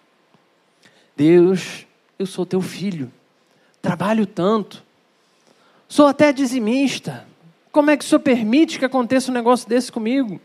Deus, 1.16 1.86
eu 2.18 2.26
sou 2.26 2.44
teu 2.44 2.60
filho, 2.60 3.10
trabalho 3.80 4.26
tanto, 4.26 4.82
sou 5.88 6.06
até 6.06 6.32
dizimista. 6.32 7.26
Como 7.70 7.90
é 7.90 7.96
que 7.96 8.04
o 8.04 8.06
senhor 8.06 8.20
permite 8.20 8.78
que 8.78 8.84
aconteça 8.84 9.30
um 9.30 9.34
negócio 9.34 9.68
desse 9.68 9.90
comigo? 9.90 10.40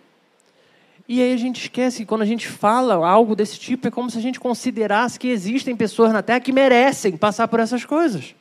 E 1.09 1.21
aí 1.21 1.33
a 1.33 1.37
gente 1.37 1.61
esquece 1.61 1.99
que 1.99 2.05
quando 2.05 2.21
a 2.21 2.25
gente 2.25 2.47
fala 2.47 2.95
algo 3.07 3.35
desse 3.35 3.57
tipo, 3.57 3.87
é 3.87 3.91
como 3.91 4.09
se 4.09 4.17
a 4.17 4.21
gente 4.21 4.39
considerasse 4.39 5.19
que 5.19 5.27
existem 5.29 5.75
pessoas 5.75 6.11
na 6.11 6.21
Terra 6.21 6.41
que 6.41 6.51
merecem 6.51 7.15
passar 7.15 7.47
por 7.47 7.59
essas 7.59 7.85
coisas. 7.85 8.35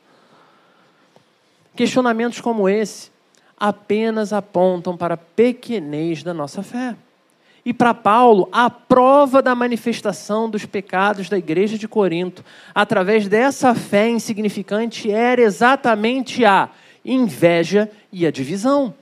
Questionamentos 1.75 2.41
como 2.41 2.67
esse 2.67 3.09
apenas 3.57 4.31
apontam 4.31 4.95
para 4.95 5.15
a 5.15 5.17
pequenez 5.17 6.23
da 6.23 6.33
nossa 6.33 6.61
fé. 6.61 6.95
E 7.65 7.73
para 7.73 7.93
Paulo, 7.93 8.47
a 8.51 8.69
prova 8.69 9.41
da 9.41 9.53
manifestação 9.53 10.49
dos 10.49 10.65
pecados 10.65 11.27
da 11.27 11.37
igreja 11.37 11.77
de 11.77 11.87
Corinto, 11.87 12.45
através 12.73 13.27
dessa 13.27 13.75
fé 13.75 14.09
insignificante, 14.09 15.11
era 15.11 15.41
exatamente 15.41 16.45
a 16.45 16.69
inveja 17.03 17.91
e 18.11 18.25
a 18.25 18.31
divisão 18.31 18.93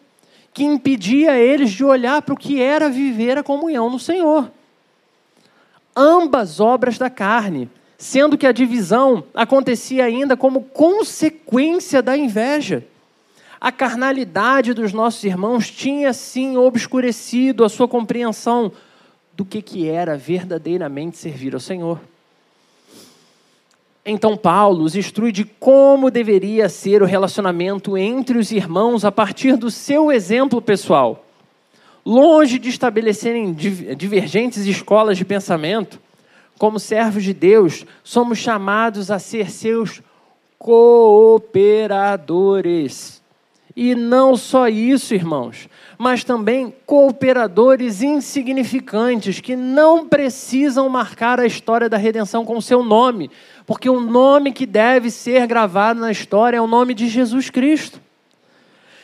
que 0.56 0.64
impedia 0.64 1.38
eles 1.38 1.72
de 1.72 1.84
olhar 1.84 2.22
para 2.22 2.34
o 2.34 2.38
que 2.38 2.62
era 2.62 2.90
viver 2.90 3.38
a 3.38 3.44
comunhão 3.44 3.90
no 3.90 4.00
Senhor. 4.00 4.50
Ambas 5.94 6.62
obras 6.62 6.98
da 6.98 7.10
carne, 7.10 7.70
sendo 7.98 8.38
que 8.38 8.48
a 8.48 8.54
divisão 8.54 9.26
acontecia 9.34 10.06
ainda 10.06 10.38
como 10.38 10.62
consequência 10.62 12.02
da 12.02 12.16
inveja. 12.16 12.88
A 13.66 13.72
carnalidade 13.72 14.76
dos 14.76 14.94
nossos 14.94 15.24
irmãos 15.24 15.72
tinha 15.72 16.14
sim 16.14 16.56
obscurecido 16.56 17.66
a 17.66 17.70
sua 17.70 17.88
compreensão 17.88 18.72
do 19.34 19.44
que, 19.44 19.60
que 19.60 19.90
era 19.90 20.16
verdadeiramente 20.16 21.18
servir 21.18 21.56
ao 21.56 21.60
Senhor. 21.60 22.00
Então, 24.06 24.38
Paulo 24.38 24.84
os 24.84 24.96
instrui 24.96 25.32
de 25.32 25.46
como 25.46 26.12
deveria 26.12 26.70
ser 26.70 27.02
o 27.02 27.08
relacionamento 27.08 27.98
entre 27.98 28.38
os 28.38 28.52
irmãos 28.52 29.04
a 29.04 29.12
partir 29.12 29.58
do 29.58 29.72
seu 29.72 30.12
exemplo 30.12 30.62
pessoal. 30.62 31.26
Longe 32.06 32.60
de 32.60 32.70
estabelecerem 32.70 33.52
divergentes 33.52 34.68
escolas 34.68 35.18
de 35.18 35.26
pensamento, 35.26 36.00
como 36.60 36.80
servos 36.80 37.24
de 37.24 37.34
Deus, 37.34 37.84
somos 38.04 38.38
chamados 38.38 39.10
a 39.10 39.18
ser 39.18 39.50
seus 39.50 40.04
cooperadores. 40.60 43.25
E 43.76 43.94
não 43.94 44.38
só 44.38 44.70
isso, 44.70 45.14
irmãos, 45.14 45.68
mas 45.98 46.24
também 46.24 46.74
cooperadores 46.86 48.02
insignificantes 48.02 49.42
que 49.42 49.54
não 49.54 50.08
precisam 50.08 50.88
marcar 50.88 51.42
a 51.42 51.46
história 51.46 51.90
da 51.90 51.98
redenção 51.98 52.46
com 52.46 52.62
seu 52.62 52.82
nome, 52.82 53.30
porque 53.66 53.90
o 53.90 54.00
nome 54.00 54.54
que 54.54 54.66
deve 54.66 55.12
ser 55.12 55.46
gravado 55.46 56.00
na 56.00 56.10
história 56.10 56.56
é 56.56 56.62
o 56.62 56.68
nome 56.68 56.94
de 56.94 57.10
Jesus 57.10 57.50
Cristo. 57.50 58.00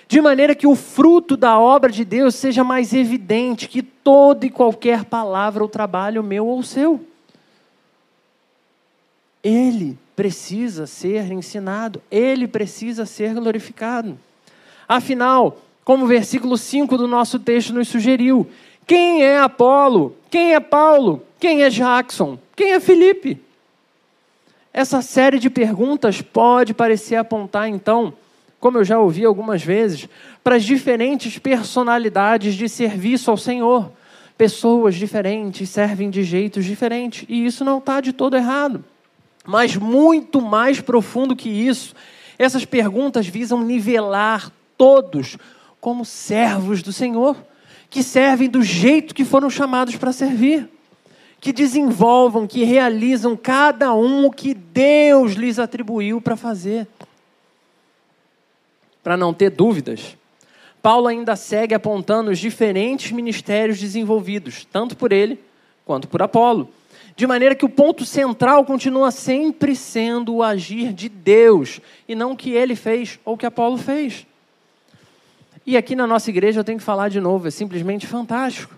De 0.07 0.21
maneira 0.21 0.55
que 0.55 0.67
o 0.67 0.75
fruto 0.75 1.36
da 1.36 1.60
obra 1.60 1.91
de 1.91 2.05
Deus 2.05 2.36
seja 2.36 2.63
mais 2.63 2.93
evidente 2.93 3.67
que 3.67 3.81
toda 3.81 4.45
e 4.45 4.49
qualquer 4.49 5.03
palavra 5.03 5.63
ou 5.63 5.69
trabalho 5.69 6.23
meu 6.23 6.47
ou 6.47 6.63
seu. 6.63 7.05
Ele 9.43 9.97
precisa 10.15 10.88
ser 10.88 11.29
ensinado, 11.31 12.01
ele 12.10 12.47
precisa 12.47 13.05
ser 13.05 13.34
glorificado. 13.34 14.17
Afinal, 14.88 15.58
como 15.84 16.06
o 16.06 16.08
versículo 16.08 16.58
5 16.58 16.98
do 16.98 17.08
nosso 17.08 17.39
texto 17.39 17.74
nos 17.74 17.88
sugeriu, 17.88 18.48
quem 18.86 19.24
é 19.24 19.39
Apolo? 19.39 20.15
Quem 20.30 20.54
é 20.54 20.60
Paulo? 20.60 21.24
Quem 21.39 21.63
é 21.63 21.70
Jackson? 21.70 22.38
Quem 22.56 22.74
é 22.74 22.80
Felipe? 22.80 23.41
Essa 24.74 25.02
série 25.02 25.39
de 25.39 25.50
perguntas 25.50 26.22
pode 26.22 26.74
parecer 26.74 27.15
apontar, 27.15 27.67
então, 27.67 28.13
como 28.60 28.78
eu 28.78 28.84
já 28.84 29.00
ouvi 29.00 29.26
algumas 29.26 29.62
vezes, 29.62 30.08
para 30.44 30.56
as 30.56 30.63
diferentes 30.63 31.38
personalidades 31.38 32.56
de 32.56 32.70
serviço 32.70 33.30
ao 33.30 33.38
Senhor. 33.38 33.91
Pessoas 34.38 34.96
diferentes 34.96 35.70
servem 35.70 36.10
de 36.10 36.24
jeitos 36.24 36.63
diferentes, 36.63 37.26
e 37.28 37.46
isso 37.46 37.65
não 37.65 37.80
está 37.80 38.00
de 38.00 38.13
todo 38.13 38.38
errado. 38.38 38.84
Mas 39.46 39.76
muito 39.76 40.41
mais 40.41 40.80
profundo 40.80 41.36
que 41.36 41.50
isso, 41.50 41.94
essas 42.38 42.63
perguntas 42.63 43.28
visam 43.28 43.62
nivelar 43.62 44.52
todos 44.82 45.38
como 45.80 46.04
servos 46.04 46.82
do 46.82 46.91
Senhor, 46.91 47.38
que 47.88 48.02
servem 48.02 48.50
do 48.50 48.63
jeito 48.63 49.13
que 49.13 49.24
foram 49.24 49.48
chamados 49.48 49.96
para 49.96 50.12
servir, 50.12 50.67
que 51.39 51.54
desenvolvam, 51.54 52.48
que 52.48 52.63
realizam 52.63 53.38
cada 53.38 53.94
um 53.94 54.26
o 54.26 54.32
que 54.32 54.56
Deus 54.56 55.34
lhes 55.34 55.60
atribuiu 55.60 56.20
para 56.20 56.36
fazer. 56.36 56.88
Para 59.04 59.15
não 59.15 59.36
ter 59.36 59.52
dúvidas, 59.52 60.17
Paulo 60.82 61.06
ainda 61.06 61.36
segue 61.36 61.76
apontando 61.76 62.32
os 62.32 62.39
diferentes 62.39 63.12
ministérios 63.12 63.80
desenvolvidos, 63.80 64.65
tanto 64.72 64.98
por 64.98 65.12
ele 65.12 65.39
quanto 65.86 66.08
por 66.08 66.24
Apolo. 66.24 66.67
De 67.15 67.28
maneira 67.28 67.54
que 67.54 67.65
o 67.65 67.70
ponto 67.70 68.04
central 68.04 68.65
continua 68.65 69.12
sempre 69.12 69.76
sendo 69.76 70.34
o 70.34 70.41
agir 70.41 70.91
de 70.91 71.08
Deus, 71.08 71.80
e 72.08 72.15
não 72.15 72.32
o 72.32 72.36
que 72.36 72.50
ele 72.50 72.76
fez 72.76 73.20
ou 73.24 73.36
o 73.36 73.38
que 73.38 73.46
Apolo 73.46 73.78
fez. 73.78 74.26
E 75.65 75.78
aqui 75.78 75.95
na 75.95 76.08
nossa 76.08 76.30
igreja 76.30 76.60
eu 76.60 76.63
tenho 76.63 76.78
que 76.78 76.84
falar 76.84 77.10
de 77.10 77.19
novo, 77.19 77.47
é 77.47 77.52
simplesmente 77.52 78.08
fantástico. 78.08 78.74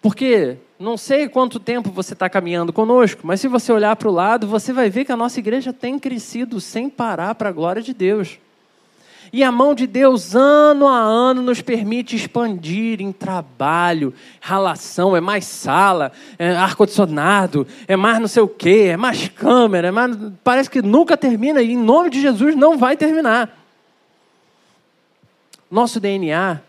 Porque 0.00 0.56
não 0.78 0.96
sei 0.96 1.28
quanto 1.28 1.58
tempo 1.58 1.90
você 1.90 2.12
está 2.12 2.28
caminhando 2.28 2.72
conosco, 2.72 3.22
mas 3.24 3.40
se 3.40 3.48
você 3.48 3.72
olhar 3.72 3.96
para 3.96 4.08
o 4.08 4.12
lado, 4.12 4.46
você 4.46 4.72
vai 4.72 4.88
ver 4.88 5.04
que 5.04 5.12
a 5.12 5.16
nossa 5.16 5.40
igreja 5.40 5.72
tem 5.72 5.98
crescido 5.98 6.60
sem 6.60 6.88
parar 6.88 7.34
para 7.34 7.48
a 7.48 7.52
glória 7.52 7.82
de 7.82 7.92
Deus. 7.92 8.38
E 9.32 9.44
a 9.44 9.52
mão 9.52 9.74
de 9.74 9.86
Deus, 9.86 10.34
ano 10.34 10.88
a 10.88 10.98
ano, 10.98 11.42
nos 11.42 11.60
permite 11.60 12.16
expandir 12.16 13.02
em 13.02 13.12
trabalho, 13.12 14.14
relação, 14.40 15.14
é 15.14 15.20
mais 15.20 15.44
sala, 15.44 16.12
é 16.38 16.56
ar-condicionado, 16.56 17.66
é 17.86 17.94
mais 17.94 18.18
não 18.20 18.28
sei 18.28 18.42
o 18.42 18.48
quê, 18.48 18.88
é 18.92 18.96
mais 18.96 19.28
câmera, 19.28 19.88
é 19.88 19.90
mais... 19.90 20.16
parece 20.42 20.70
que 20.70 20.80
nunca 20.80 21.16
termina 21.16 21.60
e 21.60 21.72
em 21.72 21.76
nome 21.76 22.08
de 22.08 22.22
Jesus 22.22 22.56
não 22.56 22.78
vai 22.78 22.96
terminar. 22.96 23.54
Nosso 25.70 26.00
DNA 26.00 26.62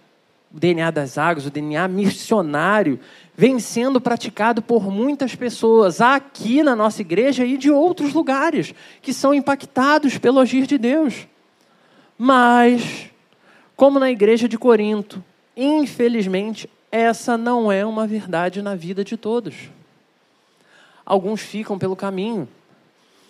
o 0.53 0.59
DNA 0.59 0.89
das 0.89 1.17
águas, 1.17 1.45
o 1.45 1.51
DNA 1.51 1.87
missionário, 1.87 2.99
vem 3.35 3.59
sendo 3.59 4.01
praticado 4.01 4.61
por 4.61 4.89
muitas 4.91 5.35
pessoas 5.35 6.01
aqui 6.01 6.63
na 6.63 6.75
nossa 6.75 7.01
igreja 7.01 7.45
e 7.45 7.55
de 7.55 7.69
outros 7.69 8.13
lugares 8.13 8.73
que 9.01 9.13
são 9.13 9.33
impactados 9.33 10.17
pelo 10.17 10.39
agir 10.39 10.65
de 10.65 10.77
Deus. 10.77 11.27
Mas, 12.17 13.11
como 13.75 13.99
na 13.99 14.09
igreja 14.09 14.49
de 14.49 14.57
Corinto, 14.57 15.23
infelizmente, 15.55 16.67
essa 16.91 17.37
não 17.37 17.71
é 17.71 17.85
uma 17.85 18.07
verdade 18.07 18.61
na 18.61 18.73
vida 18.73 19.03
de 19.03 19.15
todos. 19.15 19.55
Alguns 21.05 21.41
ficam 21.41 21.77
pelo 21.77 21.95
caminho, 21.95 22.47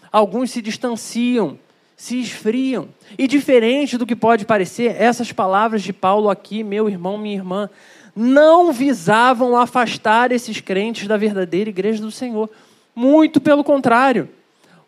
alguns 0.10 0.52
se 0.52 0.62
distanciam, 0.62 1.60
se 2.00 2.18
esfriam. 2.18 2.88
E 3.18 3.28
diferente 3.28 3.98
do 3.98 4.06
que 4.06 4.16
pode 4.16 4.46
parecer, 4.46 4.96
essas 4.98 5.34
palavras 5.34 5.84
de 5.84 5.92
Paulo 5.92 6.30
aqui, 6.30 6.64
meu 6.64 6.88
irmão, 6.90 7.18
minha 7.18 7.36
irmã, 7.36 7.70
não 8.16 8.72
visavam 8.72 9.58
afastar 9.58 10.32
esses 10.32 10.62
crentes 10.62 11.10
da 11.10 11.18
verdadeira 11.18 11.70
igreja 11.70 12.02
do 12.02 12.10
Senhor. 12.10 12.50
Muito 12.96 13.42
pelo 13.42 13.66
contrário. 13.66 14.30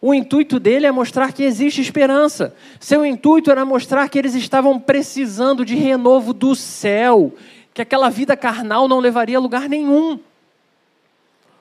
O 0.01 0.13
intuito 0.13 0.57
dele 0.57 0.87
é 0.87 0.91
mostrar 0.91 1.33
que 1.33 1.43
existe 1.43 1.81
esperança. 1.81 2.55
Seu 2.79 3.05
intuito 3.05 3.51
era 3.51 3.65
mostrar 3.65 4.07
que 4.07 4.17
eles 4.17 4.33
estavam 4.33 4.79
precisando 4.79 5.65
de 5.65 5.75
renovo 5.75 6.31
do 6.31 6.55
céu, 6.55 7.35
que 7.73 7.81
aquela 7.81 8.09
vida 8.09 8.37
carnal 8.37 8.87
não 8.87 8.99
levaria 8.99 9.37
a 9.37 9.41
lugar 9.41 9.67
nenhum. 9.67 10.17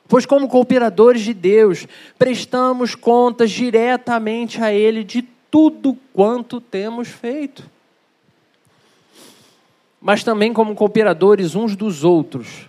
Pois, 0.07 0.25
como 0.25 0.49
cooperadores 0.49 1.23
de 1.23 1.35
Deus, 1.35 1.89
prestamos 2.17 2.95
contas 2.95 3.51
diretamente 3.51 4.63
a 4.63 4.73
Ele 4.73 5.03
de 5.03 5.29
tudo 5.51 5.97
quanto 6.13 6.61
temos 6.61 7.09
feito. 7.09 7.69
Mas 10.01 10.25
também, 10.25 10.53
como 10.53 10.75
cooperadores 10.75 11.55
uns 11.55 11.77
dos 11.77 12.05
outros, 12.05 12.69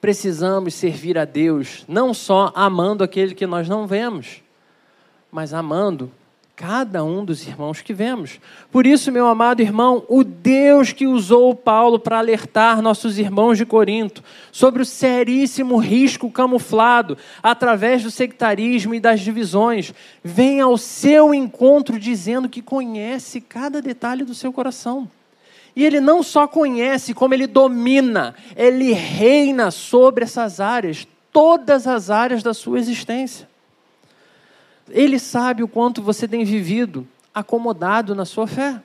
precisamos 0.00 0.74
servir 0.74 1.18
a 1.18 1.24
Deus, 1.24 1.84
não 1.88 2.14
só 2.14 2.52
amando 2.54 3.04
aquele 3.04 3.34
que 3.34 3.46
nós 3.46 3.68
não 3.68 3.86
vemos, 3.86 4.42
mas 5.30 5.52
amando 5.52 6.10
cada 6.58 7.04
um 7.04 7.24
dos 7.24 7.46
irmãos 7.46 7.82
que 7.82 7.94
vemos. 7.94 8.40
Por 8.72 8.84
isso, 8.84 9.12
meu 9.12 9.28
amado 9.28 9.62
irmão, 9.62 10.04
o 10.08 10.24
Deus 10.24 10.92
que 10.92 11.06
usou 11.06 11.54
Paulo 11.54 12.00
para 12.00 12.18
alertar 12.18 12.82
nossos 12.82 13.16
irmãos 13.16 13.56
de 13.56 13.64
Corinto 13.64 14.24
sobre 14.50 14.82
o 14.82 14.84
seríssimo 14.84 15.76
risco 15.76 16.28
camuflado 16.28 17.16
através 17.40 18.02
do 18.02 18.10
sectarismo 18.10 18.92
e 18.92 18.98
das 18.98 19.20
divisões, 19.20 19.94
vem 20.24 20.60
ao 20.60 20.76
seu 20.76 21.32
encontro 21.32 21.96
dizendo 21.96 22.48
que 22.48 22.60
conhece 22.60 23.40
cada 23.40 23.80
detalhe 23.80 24.24
do 24.24 24.34
seu 24.34 24.52
coração. 24.52 25.08
E 25.76 25.84
ele 25.84 26.00
não 26.00 26.24
só 26.24 26.48
conhece, 26.48 27.14
como 27.14 27.34
ele 27.34 27.46
domina, 27.46 28.34
ele 28.56 28.92
reina 28.92 29.70
sobre 29.70 30.24
essas 30.24 30.58
áreas, 30.58 31.06
todas 31.32 31.86
as 31.86 32.10
áreas 32.10 32.42
da 32.42 32.52
sua 32.52 32.80
existência. 32.80 33.46
Ele 34.90 35.18
sabe 35.18 35.62
o 35.62 35.68
quanto 35.68 36.02
você 36.02 36.26
tem 36.26 36.44
vivido 36.44 37.06
acomodado 37.34 38.14
na 38.14 38.24
sua 38.24 38.46
fé. 38.46 38.80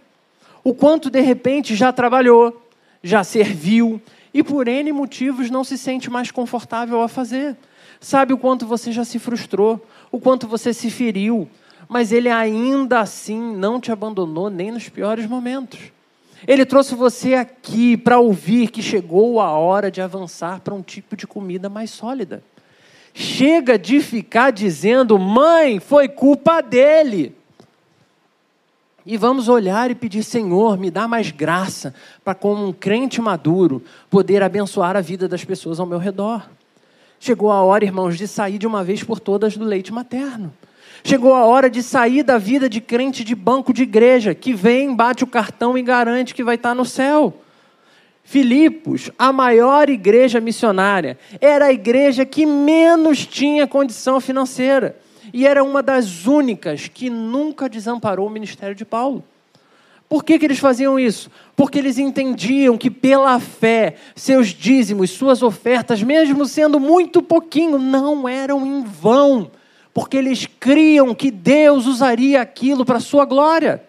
O 0.63 0.73
quanto 0.73 1.09
de 1.09 1.21
repente 1.21 1.75
já 1.75 1.91
trabalhou, 1.91 2.61
já 3.01 3.23
serviu 3.23 4.01
e 4.33 4.41
por 4.43 4.67
N 4.67 4.91
motivos 4.91 5.49
não 5.49 5.63
se 5.63 5.77
sente 5.77 6.09
mais 6.09 6.31
confortável 6.31 7.01
a 7.01 7.07
fazer. 7.07 7.55
Sabe 7.99 8.33
o 8.33 8.37
quanto 8.37 8.65
você 8.65 8.91
já 8.91 9.05
se 9.05 9.19
frustrou, 9.19 9.85
o 10.11 10.19
quanto 10.19 10.47
você 10.47 10.73
se 10.73 10.89
feriu, 10.89 11.47
mas 11.87 12.11
ele 12.11 12.29
ainda 12.29 12.99
assim 12.99 13.55
não 13.55 13.79
te 13.79 13.91
abandonou 13.91 14.49
nem 14.49 14.71
nos 14.71 14.89
piores 14.89 15.25
momentos. 15.25 15.79
Ele 16.45 16.65
trouxe 16.65 16.95
você 16.95 17.35
aqui 17.35 17.95
para 17.95 18.19
ouvir 18.19 18.69
que 18.69 18.81
chegou 18.81 19.39
a 19.39 19.51
hora 19.51 19.89
de 19.89 20.01
avançar 20.01 20.59
para 20.59 20.73
um 20.73 20.81
tipo 20.81 21.15
de 21.15 21.25
comida 21.25 21.69
mais 21.69 21.89
sólida. 21.91 22.43
Chega 23.13 23.77
de 23.77 23.99
ficar 23.99 24.51
dizendo, 24.51 25.19
mãe, 25.19 25.79
foi 25.79 26.07
culpa 26.07 26.61
dele. 26.61 27.35
E 29.05 29.17
vamos 29.17 29.49
olhar 29.49 29.91
e 29.91 29.95
pedir, 29.95 30.23
Senhor, 30.23 30.77
me 30.77 30.89
dá 30.89 31.07
mais 31.07 31.29
graça 31.29 31.93
para, 32.23 32.33
como 32.33 32.65
um 32.65 32.73
crente 32.73 33.21
maduro, 33.21 33.83
poder 34.09 34.41
abençoar 34.41 34.95
a 34.95 35.01
vida 35.01 35.27
das 35.27 35.43
pessoas 35.43 35.79
ao 35.79 35.85
meu 35.85 35.99
redor. 35.99 36.49
Chegou 37.19 37.51
a 37.51 37.61
hora, 37.61 37.83
irmãos, 37.83 38.17
de 38.17 38.27
sair 38.27 38.57
de 38.57 38.65
uma 38.65 38.83
vez 38.83 39.03
por 39.03 39.19
todas 39.19 39.57
do 39.57 39.65
leite 39.65 39.93
materno. 39.93 40.53
Chegou 41.03 41.33
a 41.33 41.45
hora 41.45 41.69
de 41.69 41.83
sair 41.83 42.23
da 42.23 42.37
vida 42.37 42.69
de 42.69 42.79
crente 42.79 43.25
de 43.25 43.35
banco 43.35 43.73
de 43.73 43.83
igreja, 43.83 44.33
que 44.33 44.53
vem, 44.53 44.95
bate 44.95 45.23
o 45.23 45.27
cartão 45.27 45.77
e 45.77 45.81
garante 45.81 46.33
que 46.33 46.43
vai 46.43 46.55
estar 46.55 46.73
no 46.73 46.85
céu. 46.85 47.33
Filipos, 48.23 49.11
a 49.19 49.33
maior 49.33 49.89
igreja 49.89 50.39
missionária, 50.39 51.17
era 51.41 51.65
a 51.65 51.73
igreja 51.73 52.25
que 52.25 52.45
menos 52.45 53.25
tinha 53.25 53.67
condição 53.67 54.19
financeira 54.21 54.97
e 55.33 55.45
era 55.45 55.63
uma 55.63 55.83
das 55.83 56.25
únicas 56.25 56.87
que 56.87 57.09
nunca 57.09 57.67
desamparou 57.67 58.27
o 58.27 58.31
ministério 58.31 58.75
de 58.75 58.85
Paulo. 58.85 59.23
Por 60.07 60.23
que, 60.23 60.37
que 60.37 60.45
eles 60.45 60.59
faziam 60.59 60.99
isso? 60.99 61.29
Porque 61.55 61.79
eles 61.79 61.97
entendiam 61.97 62.77
que 62.77 62.91
pela 62.91 63.39
fé, 63.39 63.95
seus 64.15 64.49
dízimos, 64.49 65.09
suas 65.09 65.41
ofertas, 65.41 66.03
mesmo 66.03 66.45
sendo 66.45 66.79
muito 66.79 67.21
pouquinho, 67.21 67.79
não 67.79 68.27
eram 68.29 68.65
em 68.65 68.83
vão, 68.83 69.49
porque 69.93 70.17
eles 70.17 70.45
criam 70.59 71.15
que 71.15 71.31
Deus 71.31 71.87
usaria 71.87 72.41
aquilo 72.41 72.85
para 72.85 72.97
a 72.97 73.01
sua 73.01 73.25
glória. 73.25 73.83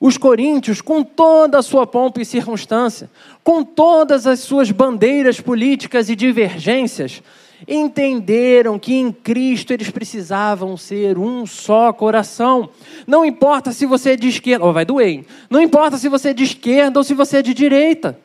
Os 0.00 0.16
coríntios, 0.16 0.80
com 0.80 1.02
toda 1.02 1.58
a 1.58 1.62
sua 1.62 1.86
pompa 1.86 2.22
e 2.22 2.24
circunstância, 2.24 3.10
com 3.42 3.64
todas 3.64 4.26
as 4.26 4.40
suas 4.40 4.70
bandeiras 4.70 5.40
políticas 5.40 6.08
e 6.08 6.14
divergências, 6.14 7.20
entenderam 7.66 8.78
que 8.78 8.94
em 8.94 9.10
Cristo 9.10 9.72
eles 9.72 9.90
precisavam 9.90 10.76
ser 10.76 11.18
um 11.18 11.44
só 11.46 11.92
coração. 11.92 12.68
Não 13.06 13.24
importa 13.24 13.72
se 13.72 13.86
você 13.86 14.10
é 14.10 14.16
de 14.16 14.28
esquerda, 14.28 14.64
oh, 14.64 14.72
vai 14.72 14.84
doer, 14.84 15.08
hein? 15.08 15.26
não 15.50 15.60
importa 15.60 15.96
se 15.96 16.08
você 16.08 16.28
é 16.28 16.34
de 16.34 16.44
esquerda 16.44 17.00
ou 17.00 17.04
se 17.04 17.14
você 17.14 17.38
é 17.38 17.42
de 17.42 17.52
direita. 17.52 18.18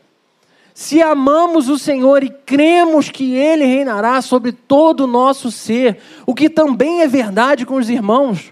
Se 0.75 1.01
amamos 1.01 1.69
o 1.69 1.77
Senhor 1.77 2.23
e 2.23 2.29
cremos 2.29 3.09
que 3.09 3.35
Ele 3.35 3.63
reinará 3.63 4.21
sobre 4.21 4.51
todo 4.51 5.01
o 5.01 5.07
nosso 5.07 5.51
ser, 5.51 5.99
o 6.25 6.33
que 6.33 6.49
também 6.49 7.01
é 7.01 7.07
verdade 7.07 7.65
com 7.65 7.75
os 7.75 7.89
irmãos, 7.89 8.51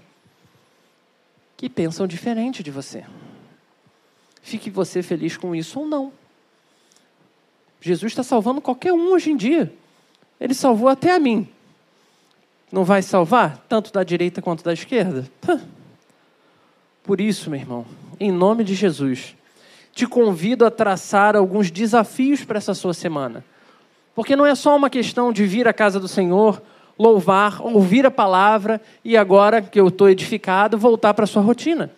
que 1.61 1.69
pensam 1.69 2.07
diferente 2.07 2.63
de 2.63 2.71
você. 2.71 3.03
Fique 4.41 4.71
você 4.71 5.03
feliz 5.03 5.37
com 5.37 5.53
isso 5.53 5.79
ou 5.79 5.85
não. 5.85 6.11
Jesus 7.79 8.11
está 8.13 8.23
salvando 8.23 8.59
qualquer 8.59 8.91
um 8.91 9.11
hoje 9.11 9.29
em 9.29 9.37
dia. 9.37 9.71
Ele 10.39 10.55
salvou 10.55 10.89
até 10.89 11.11
a 11.11 11.19
mim. 11.19 11.47
Não 12.71 12.83
vai 12.83 13.03
salvar 13.03 13.63
tanto 13.69 13.93
da 13.93 14.03
direita 14.03 14.41
quanto 14.41 14.63
da 14.63 14.73
esquerda? 14.73 15.29
Por 17.03 17.21
isso, 17.21 17.47
meu 17.51 17.59
irmão, 17.59 17.85
em 18.19 18.31
nome 18.31 18.63
de 18.63 18.73
Jesus, 18.73 19.35
te 19.93 20.07
convido 20.07 20.65
a 20.65 20.71
traçar 20.71 21.35
alguns 21.35 21.69
desafios 21.69 22.43
para 22.43 22.57
essa 22.57 22.73
sua 22.73 22.95
semana. 22.95 23.45
Porque 24.15 24.35
não 24.35 24.47
é 24.47 24.55
só 24.55 24.75
uma 24.75 24.89
questão 24.89 25.31
de 25.31 25.45
vir 25.45 25.67
à 25.67 25.73
casa 25.73 25.99
do 25.99 26.07
Senhor 26.07 26.59
louvar, 27.01 27.59
ouvir 27.61 28.05
a 28.05 28.11
palavra 28.11 28.79
e 29.03 29.17
agora 29.17 29.61
que 29.61 29.79
eu 29.79 29.87
estou 29.87 30.07
edificado, 30.07 30.77
voltar 30.77 31.15
para 31.15 31.23
a 31.23 31.27
sua 31.27 31.41
rotina. 31.41 31.89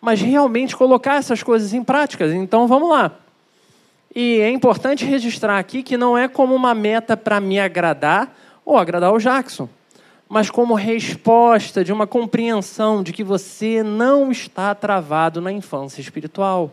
Mas 0.00 0.20
realmente 0.20 0.76
colocar 0.76 1.16
essas 1.16 1.42
coisas 1.42 1.74
em 1.74 1.82
prática. 1.82 2.26
Então 2.26 2.68
vamos 2.68 2.88
lá. 2.88 3.10
E 4.14 4.38
é 4.38 4.48
importante 4.48 5.04
registrar 5.04 5.58
aqui 5.58 5.82
que 5.82 5.96
não 5.96 6.16
é 6.16 6.28
como 6.28 6.54
uma 6.54 6.72
meta 6.72 7.16
para 7.16 7.40
me 7.40 7.58
agradar 7.58 8.32
ou 8.64 8.78
agradar 8.78 9.12
o 9.12 9.18
Jackson, 9.18 9.68
mas 10.28 10.48
como 10.50 10.74
resposta 10.74 11.82
de 11.82 11.92
uma 11.92 12.06
compreensão 12.06 13.02
de 13.02 13.12
que 13.12 13.24
você 13.24 13.82
não 13.82 14.30
está 14.30 14.72
travado 14.72 15.40
na 15.40 15.50
infância 15.50 16.00
espiritual. 16.00 16.72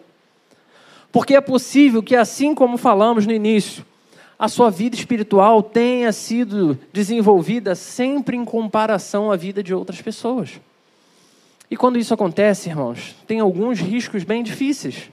Porque 1.11 1.35
é 1.35 1.41
possível 1.41 2.03
que, 2.03 2.15
assim 2.15 2.53
como 2.53 2.77
falamos 2.77 3.25
no 3.25 3.33
início, 3.33 3.83
a 4.41 4.47
sua 4.47 4.71
vida 4.71 4.95
espiritual 4.95 5.61
tenha 5.61 6.11
sido 6.11 6.75
desenvolvida 6.91 7.75
sempre 7.75 8.35
em 8.35 8.43
comparação 8.43 9.31
à 9.31 9.35
vida 9.35 9.61
de 9.61 9.71
outras 9.71 10.01
pessoas. 10.01 10.59
E 11.69 11.77
quando 11.77 11.99
isso 11.99 12.11
acontece, 12.11 12.67
irmãos, 12.67 13.15
tem 13.27 13.39
alguns 13.39 13.79
riscos 13.79 14.23
bem 14.23 14.41
difíceis. 14.41 15.11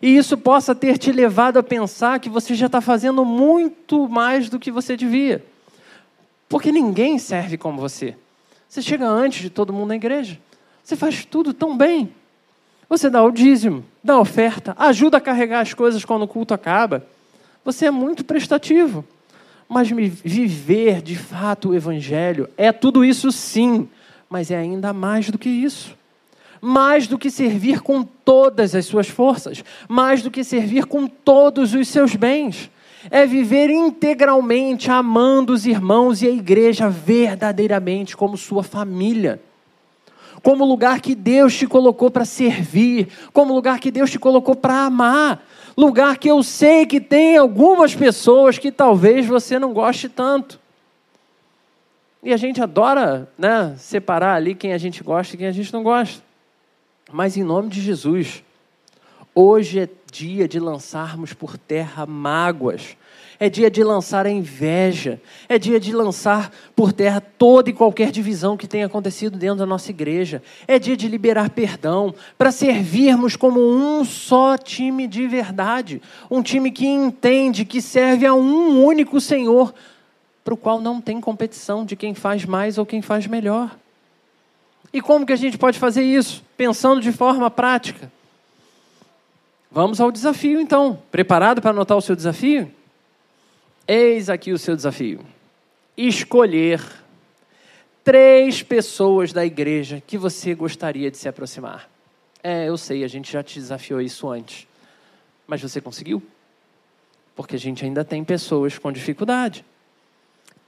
E 0.00 0.16
isso 0.16 0.38
possa 0.38 0.74
ter 0.74 0.96
te 0.96 1.12
levado 1.12 1.58
a 1.58 1.62
pensar 1.62 2.18
que 2.18 2.30
você 2.30 2.54
já 2.54 2.64
está 2.64 2.80
fazendo 2.80 3.22
muito 3.22 4.08
mais 4.08 4.48
do 4.48 4.58
que 4.58 4.70
você 4.70 4.96
devia. 4.96 5.44
Porque 6.48 6.72
ninguém 6.72 7.18
serve 7.18 7.58
como 7.58 7.78
você. 7.78 8.16
Você 8.66 8.80
chega 8.80 9.06
antes 9.06 9.42
de 9.42 9.50
todo 9.50 9.74
mundo 9.74 9.88
na 9.88 9.96
igreja. 9.96 10.38
Você 10.82 10.96
faz 10.96 11.22
tudo 11.26 11.52
tão 11.52 11.76
bem. 11.76 12.14
Você 12.88 13.10
dá 13.10 13.22
o 13.22 13.30
dízimo, 13.30 13.84
dá 14.02 14.14
a 14.14 14.20
oferta, 14.20 14.74
ajuda 14.78 15.18
a 15.18 15.20
carregar 15.20 15.60
as 15.60 15.74
coisas 15.74 16.02
quando 16.02 16.22
o 16.22 16.28
culto 16.28 16.54
acaba. 16.54 17.06
Você 17.64 17.86
é 17.86 17.90
muito 17.90 18.24
prestativo. 18.24 19.04
Mas 19.68 19.88
viver 19.88 21.00
de 21.00 21.16
fato 21.16 21.70
o 21.70 21.74
Evangelho 21.74 22.48
é 22.56 22.70
tudo 22.70 23.04
isso 23.04 23.32
sim, 23.32 23.88
mas 24.28 24.50
é 24.50 24.56
ainda 24.56 24.92
mais 24.92 25.30
do 25.30 25.38
que 25.38 25.48
isso. 25.48 25.96
mais 26.64 27.06
do 27.06 27.18
que 27.18 27.30
servir 27.30 27.82
com 27.82 28.02
todas 28.02 28.74
as 28.74 28.86
suas 28.86 29.06
forças, 29.06 29.62
mais 29.86 30.22
do 30.22 30.30
que 30.30 30.42
servir 30.42 30.86
com 30.86 31.06
todos 31.06 31.74
os 31.74 31.88
seus 31.88 32.16
bens. 32.16 32.70
É 33.10 33.26
viver 33.26 33.68
integralmente 33.68 34.90
amando 34.90 35.52
os 35.52 35.66
irmãos 35.66 36.22
e 36.22 36.26
a 36.26 36.30
igreja 36.30 36.88
verdadeiramente 36.88 38.16
como 38.16 38.38
sua 38.38 38.62
família. 38.62 39.42
Como 40.42 40.64
lugar 40.64 41.02
que 41.02 41.14
Deus 41.14 41.54
te 41.54 41.66
colocou 41.66 42.10
para 42.10 42.24
servir, 42.24 43.08
como 43.30 43.54
lugar 43.54 43.78
que 43.78 43.90
Deus 43.90 44.10
te 44.10 44.18
colocou 44.18 44.56
para 44.56 44.86
amar. 44.86 45.46
Lugar 45.76 46.18
que 46.18 46.28
eu 46.28 46.42
sei 46.42 46.86
que 46.86 47.00
tem 47.00 47.36
algumas 47.36 47.94
pessoas 47.94 48.58
que 48.58 48.70
talvez 48.70 49.26
você 49.26 49.58
não 49.58 49.72
goste 49.72 50.08
tanto. 50.08 50.60
E 52.22 52.32
a 52.32 52.36
gente 52.36 52.62
adora 52.62 53.28
né, 53.36 53.74
separar 53.78 54.34
ali 54.34 54.54
quem 54.54 54.72
a 54.72 54.78
gente 54.78 55.02
gosta 55.02 55.34
e 55.34 55.38
quem 55.38 55.46
a 55.46 55.52
gente 55.52 55.72
não 55.72 55.82
gosta. 55.82 56.22
Mas 57.12 57.36
em 57.36 57.42
nome 57.42 57.68
de 57.68 57.80
Jesus, 57.80 58.42
hoje 59.34 59.80
é 59.80 59.88
dia 60.10 60.48
de 60.48 60.58
lançarmos 60.58 61.32
por 61.32 61.58
terra 61.58 62.06
mágoas. 62.06 62.96
É 63.38 63.50
dia 63.50 63.70
de 63.70 63.82
lançar 63.82 64.26
a 64.26 64.30
inveja. 64.30 65.20
É 65.48 65.58
dia 65.58 65.80
de 65.80 65.92
lançar 65.92 66.52
por 66.74 66.92
terra 66.92 67.20
toda 67.20 67.68
e 67.68 67.72
qualquer 67.72 68.10
divisão 68.10 68.56
que 68.56 68.66
tenha 68.66 68.86
acontecido 68.86 69.38
dentro 69.38 69.58
da 69.58 69.66
nossa 69.66 69.90
igreja. 69.90 70.42
É 70.66 70.78
dia 70.78 70.96
de 70.96 71.08
liberar 71.08 71.50
perdão, 71.50 72.14
para 72.38 72.52
servirmos 72.52 73.36
como 73.36 73.60
um 73.60 74.04
só 74.04 74.56
time 74.56 75.06
de 75.06 75.26
verdade. 75.26 76.00
Um 76.30 76.42
time 76.42 76.70
que 76.70 76.86
entende 76.86 77.64
que 77.64 77.82
serve 77.82 78.26
a 78.26 78.34
um 78.34 78.84
único 78.84 79.20
Senhor, 79.20 79.74
para 80.44 80.54
o 80.54 80.56
qual 80.56 80.80
não 80.80 81.00
tem 81.00 81.20
competição 81.20 81.84
de 81.84 81.96
quem 81.96 82.14
faz 82.14 82.44
mais 82.44 82.78
ou 82.78 82.86
quem 82.86 83.02
faz 83.02 83.26
melhor. 83.26 83.76
E 84.92 85.00
como 85.00 85.26
que 85.26 85.32
a 85.32 85.36
gente 85.36 85.58
pode 85.58 85.78
fazer 85.78 86.02
isso? 86.02 86.44
Pensando 86.56 87.00
de 87.00 87.10
forma 87.10 87.50
prática. 87.50 88.12
Vamos 89.74 90.00
ao 90.00 90.12
desafio 90.12 90.60
então. 90.60 91.02
Preparado 91.10 91.60
para 91.60 91.70
anotar 91.70 91.96
o 91.98 92.00
seu 92.00 92.14
desafio? 92.14 92.70
Eis 93.86 94.30
aqui 94.30 94.52
o 94.52 94.58
seu 94.58 94.74
desafio: 94.74 95.20
escolher 95.96 96.80
três 98.02 98.62
pessoas 98.62 99.32
da 99.32 99.44
igreja 99.44 100.02
que 100.06 100.16
você 100.16 100.54
gostaria 100.54 101.10
de 101.10 101.16
se 101.16 101.28
aproximar. 101.28 101.88
É, 102.42 102.68
eu 102.68 102.76
sei, 102.76 103.04
a 103.04 103.08
gente 103.08 103.32
já 103.32 103.42
te 103.42 103.58
desafiou 103.58 104.00
isso 104.00 104.28
antes. 104.28 104.66
Mas 105.46 105.62
você 105.62 105.80
conseguiu? 105.80 106.22
Porque 107.34 107.56
a 107.56 107.58
gente 107.58 107.84
ainda 107.84 108.04
tem 108.04 108.22
pessoas 108.22 108.78
com 108.78 108.92
dificuldade 108.92 109.64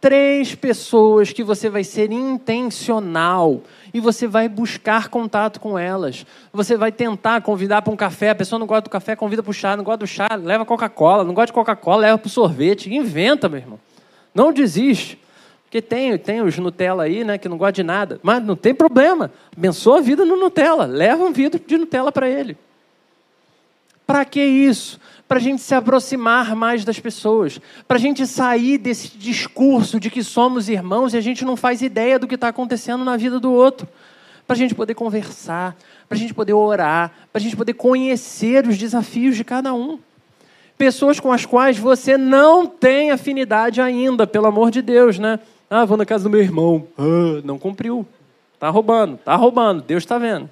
três 0.00 0.54
pessoas 0.54 1.32
que 1.32 1.42
você 1.42 1.68
vai 1.68 1.82
ser 1.82 2.12
intencional 2.12 3.62
e 3.92 4.00
você 4.00 4.26
vai 4.26 4.48
buscar 4.48 5.08
contato 5.08 5.58
com 5.58 5.78
elas. 5.78 6.26
Você 6.52 6.76
vai 6.76 6.92
tentar 6.92 7.40
convidar 7.42 7.82
para 7.82 7.92
um 7.92 7.96
café, 7.96 8.30
a 8.30 8.34
pessoa 8.34 8.58
não 8.58 8.66
gosta 8.66 8.82
do 8.82 8.90
café, 8.90 9.16
convida 9.16 9.42
para 9.42 9.50
o 9.50 9.54
chá, 9.54 9.76
não 9.76 9.84
gosta 9.84 9.98
do 9.98 10.06
chá, 10.06 10.28
leva 10.40 10.64
Coca-Cola, 10.64 11.24
não 11.24 11.34
gosta 11.34 11.46
de 11.46 11.52
Coca-Cola, 11.52 12.02
leva 12.02 12.18
para 12.18 12.26
o 12.26 12.30
sorvete. 12.30 12.92
Inventa, 12.92 13.48
meu 13.48 13.58
irmão. 13.58 13.80
Não 14.34 14.52
desiste. 14.52 15.18
Porque 15.64 15.82
tem, 15.82 16.16
tem 16.16 16.42
os 16.42 16.56
Nutella 16.58 17.02
aí, 17.02 17.24
né, 17.24 17.38
que 17.38 17.48
não 17.48 17.56
gosta 17.56 17.72
de 17.72 17.82
nada. 17.82 18.20
Mas 18.22 18.42
não 18.42 18.54
tem 18.54 18.74
problema. 18.74 19.32
Abençoa 19.56 19.98
a 19.98 20.00
vida 20.00 20.24
no 20.24 20.36
Nutella. 20.36 20.86
Leva 20.86 21.24
um 21.24 21.32
vidro 21.32 21.60
de 21.64 21.76
Nutella 21.76 22.12
para 22.12 22.28
ele. 22.28 22.56
Para 24.06 24.24
que 24.24 24.40
isso? 24.40 25.00
Para 25.28 25.38
a 25.38 25.40
gente 25.40 25.60
se 25.60 25.74
aproximar 25.74 26.54
mais 26.54 26.84
das 26.84 27.00
pessoas, 27.00 27.60
para 27.86 27.96
a 27.96 28.00
gente 28.00 28.26
sair 28.26 28.78
desse 28.78 29.16
discurso 29.16 29.98
de 29.98 30.10
que 30.10 30.22
somos 30.22 30.68
irmãos 30.68 31.14
e 31.14 31.16
a 31.16 31.20
gente 31.20 31.44
não 31.44 31.56
faz 31.56 31.82
ideia 31.82 32.18
do 32.18 32.28
que 32.28 32.36
está 32.36 32.48
acontecendo 32.48 33.04
na 33.04 33.16
vida 33.16 33.40
do 33.40 33.52
outro, 33.52 33.88
para 34.46 34.54
a 34.54 34.58
gente 34.58 34.74
poder 34.74 34.94
conversar, 34.94 35.76
para 36.08 36.16
a 36.16 36.20
gente 36.20 36.32
poder 36.32 36.52
orar, 36.52 37.10
para 37.32 37.40
a 37.40 37.42
gente 37.42 37.56
poder 37.56 37.74
conhecer 37.74 38.66
os 38.66 38.78
desafios 38.78 39.36
de 39.36 39.42
cada 39.42 39.74
um. 39.74 39.98
Pessoas 40.78 41.18
com 41.18 41.32
as 41.32 41.44
quais 41.44 41.78
você 41.78 42.16
não 42.16 42.66
tem 42.66 43.10
afinidade 43.10 43.80
ainda, 43.80 44.26
pelo 44.26 44.46
amor 44.46 44.70
de 44.70 44.82
Deus, 44.82 45.18
né? 45.18 45.40
Ah, 45.68 45.84
vou 45.84 45.96
na 45.96 46.06
casa 46.06 46.24
do 46.24 46.30
meu 46.30 46.40
irmão. 46.40 46.86
Ah, 46.96 47.40
não 47.42 47.58
cumpriu. 47.58 48.06
Está 48.54 48.68
roubando, 48.68 49.14
está 49.16 49.34
roubando, 49.34 49.82
Deus 49.82 50.02
está 50.02 50.18
vendo. 50.18 50.48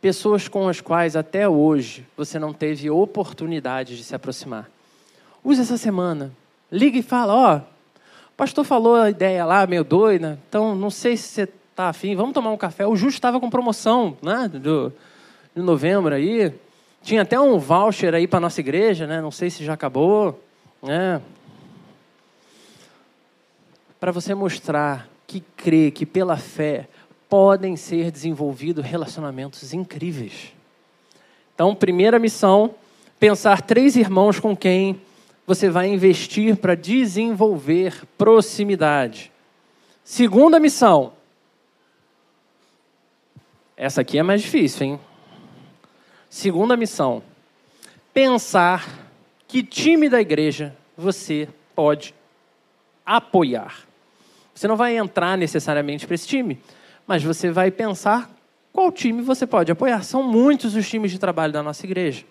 Pessoas 0.00 0.48
com 0.48 0.68
as 0.68 0.80
quais 0.80 1.16
até 1.16 1.48
hoje 1.48 2.06
você 2.16 2.38
não 2.38 2.52
teve 2.52 2.88
oportunidade 2.90 3.96
de 3.96 4.04
se 4.04 4.14
aproximar. 4.14 4.68
Use 5.44 5.60
essa 5.60 5.76
semana. 5.76 6.32
Liga 6.70 6.98
e 6.98 7.02
fala, 7.02 7.34
ó, 7.34 7.56
oh, 7.56 7.58
o 7.58 8.36
pastor 8.36 8.64
falou 8.64 8.96
a 8.96 9.10
ideia 9.10 9.44
lá, 9.44 9.66
meio 9.66 9.82
doida, 9.82 10.38
então 10.48 10.74
não 10.74 10.90
sei 10.90 11.16
se 11.16 11.28
você 11.28 11.42
está 11.70 11.88
afim, 11.88 12.14
vamos 12.14 12.34
tomar 12.34 12.50
um 12.50 12.56
café. 12.56 12.86
O 12.86 12.96
Justo 12.96 13.16
estava 13.16 13.40
com 13.40 13.48
promoção, 13.48 14.16
né, 14.22 14.48
do, 14.48 14.92
de 15.54 15.62
novembro 15.62 16.14
aí. 16.14 16.52
Tinha 17.02 17.22
até 17.22 17.40
um 17.40 17.58
voucher 17.58 18.14
aí 18.14 18.26
para 18.26 18.40
nossa 18.40 18.60
igreja, 18.60 19.06
né? 19.06 19.20
Não 19.20 19.30
sei 19.30 19.48
se 19.50 19.64
já 19.64 19.74
acabou, 19.74 20.42
né? 20.82 21.22
Para 24.00 24.12
você 24.12 24.34
mostrar 24.34 25.08
que 25.26 25.40
crê 25.56 25.90
que 25.90 26.04
pela 26.04 26.36
fé 26.36 26.88
podem 27.28 27.76
ser 27.76 28.10
desenvolvidos 28.10 28.84
relacionamentos 28.84 29.72
incríveis. 29.72 30.52
Então, 31.54 31.74
primeira 31.74 32.18
missão, 32.18 32.74
pensar 33.18 33.62
três 33.62 33.96
irmãos 33.96 34.38
com 34.40 34.56
quem 34.56 35.00
você 35.46 35.68
vai 35.68 35.88
investir 35.88 36.56
para 36.56 36.74
desenvolver 36.74 38.04
proximidade. 38.16 39.32
Segunda 40.04 40.60
missão. 40.60 41.12
Essa 43.76 44.00
aqui 44.00 44.18
é 44.18 44.22
mais 44.22 44.42
difícil, 44.42 44.86
hein? 44.86 45.00
Segunda 46.30 46.76
missão. 46.76 47.22
Pensar 48.12 49.08
que 49.46 49.62
time 49.62 50.08
da 50.08 50.20
igreja 50.20 50.76
você 50.96 51.48
pode 51.74 52.14
apoiar. 53.04 53.86
Você 54.54 54.66
não 54.66 54.76
vai 54.76 54.96
entrar 54.96 55.38
necessariamente 55.38 56.06
para 56.06 56.14
esse 56.14 56.26
time, 56.26 56.60
mas 57.08 57.24
você 57.24 57.50
vai 57.50 57.70
pensar 57.70 58.30
qual 58.72 58.92
time 58.92 59.22
você 59.22 59.46
pode 59.46 59.72
apoiar. 59.72 60.04
São 60.04 60.22
muitos 60.22 60.76
os 60.76 60.88
times 60.88 61.10
de 61.10 61.18
trabalho 61.18 61.52
da 61.52 61.62
nossa 61.62 61.86
igreja. 61.86 62.24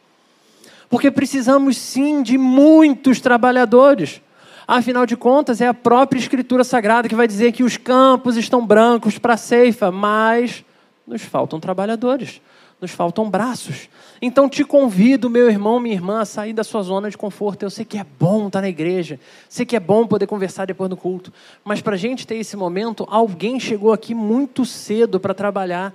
Porque 0.88 1.10
precisamos 1.10 1.76
sim 1.76 2.22
de 2.22 2.38
muitos 2.38 3.20
trabalhadores. 3.20 4.22
Afinal 4.68 5.06
de 5.08 5.18
contas, 5.18 5.60
é 5.60 5.68
a 5.68 5.74
própria 5.74 6.20
Escritura 6.20 6.64
Sagrada 6.64 7.10
que 7.10 7.16
vai 7.16 7.28
dizer 7.28 7.52
que 7.54 7.64
os 7.64 7.76
campos 7.76 8.38
estão 8.38 8.66
brancos 8.66 9.18
para 9.18 9.34
a 9.34 9.38
ceifa, 9.38 9.92
mas 9.92 10.64
nos 11.08 11.24
faltam 11.24 11.60
trabalhadores 11.60 12.40
nos 12.80 12.92
faltam 12.92 13.30
braços. 13.30 13.90
Então 14.22 14.48
te 14.48 14.64
convido, 14.64 15.30
meu 15.30 15.50
irmão, 15.50 15.80
minha 15.80 15.96
irmã, 15.96 16.22
a 16.22 16.26
sair 16.26 16.54
da 16.54 16.64
sua 16.64 16.82
zona 16.84 17.10
de 17.10 17.18
conforto. 17.18 17.64
Eu 17.64 17.70
sei 17.70 17.84
que 17.84 17.98
é 17.98 18.06
bom 18.20 18.48
estar 18.48 18.62
na 18.62 18.70
igreja, 18.70 19.20
sei 19.50 19.66
que 19.66 19.76
é 19.76 19.80
bom 19.80 20.06
poder 20.06 20.28
conversar 20.28 20.66
depois 20.66 20.90
do 20.90 20.98
culto, 20.98 21.34
mas 21.64 21.82
para 21.82 21.96
a 21.96 21.98
gente 21.98 22.26
ter 22.26 22.36
esse 22.36 22.56
momento, 22.56 23.06
alguém 23.10 23.60
chegou 23.60 23.92
aqui 23.92 24.14
muito 24.14 24.66
cedo 24.66 25.20
para 25.20 25.34
trabalhar 25.34 25.94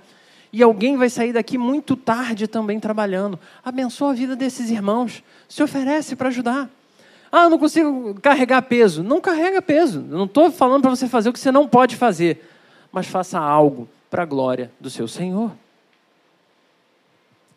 e 0.51 0.61
alguém 0.61 0.97
vai 0.97 1.09
sair 1.09 1.33
daqui 1.33 1.57
muito 1.57 1.95
tarde 1.95 2.47
também 2.47 2.79
trabalhando. 2.79 3.39
Abençoa 3.63 4.11
a 4.11 4.13
vida 4.13 4.35
desses 4.35 4.69
irmãos, 4.69 5.23
se 5.47 5.63
oferece 5.63 6.15
para 6.15 6.29
ajudar. 6.29 6.69
Ah, 7.31 7.45
eu 7.45 7.49
não 7.49 7.57
consigo 7.57 8.13
carregar 8.21 8.61
peso. 8.61 9.01
Não 9.01 9.19
carrega 9.19 9.59
peso. 9.59 10.05
Eu 10.11 10.19
não 10.19 10.25
estou 10.25 10.51
falando 10.51 10.83
para 10.83 10.91
você 10.91 11.07
fazer 11.07 11.29
o 11.29 11.33
que 11.33 11.39
você 11.39 11.51
não 11.51 11.67
pode 11.67 11.95
fazer, 11.95 12.47
mas 12.91 13.07
faça 13.07 13.39
algo 13.39 13.89
para 14.07 14.21
a 14.21 14.25
glória 14.25 14.71
do 14.79 14.87
seu 14.87 15.07
Senhor 15.07 15.51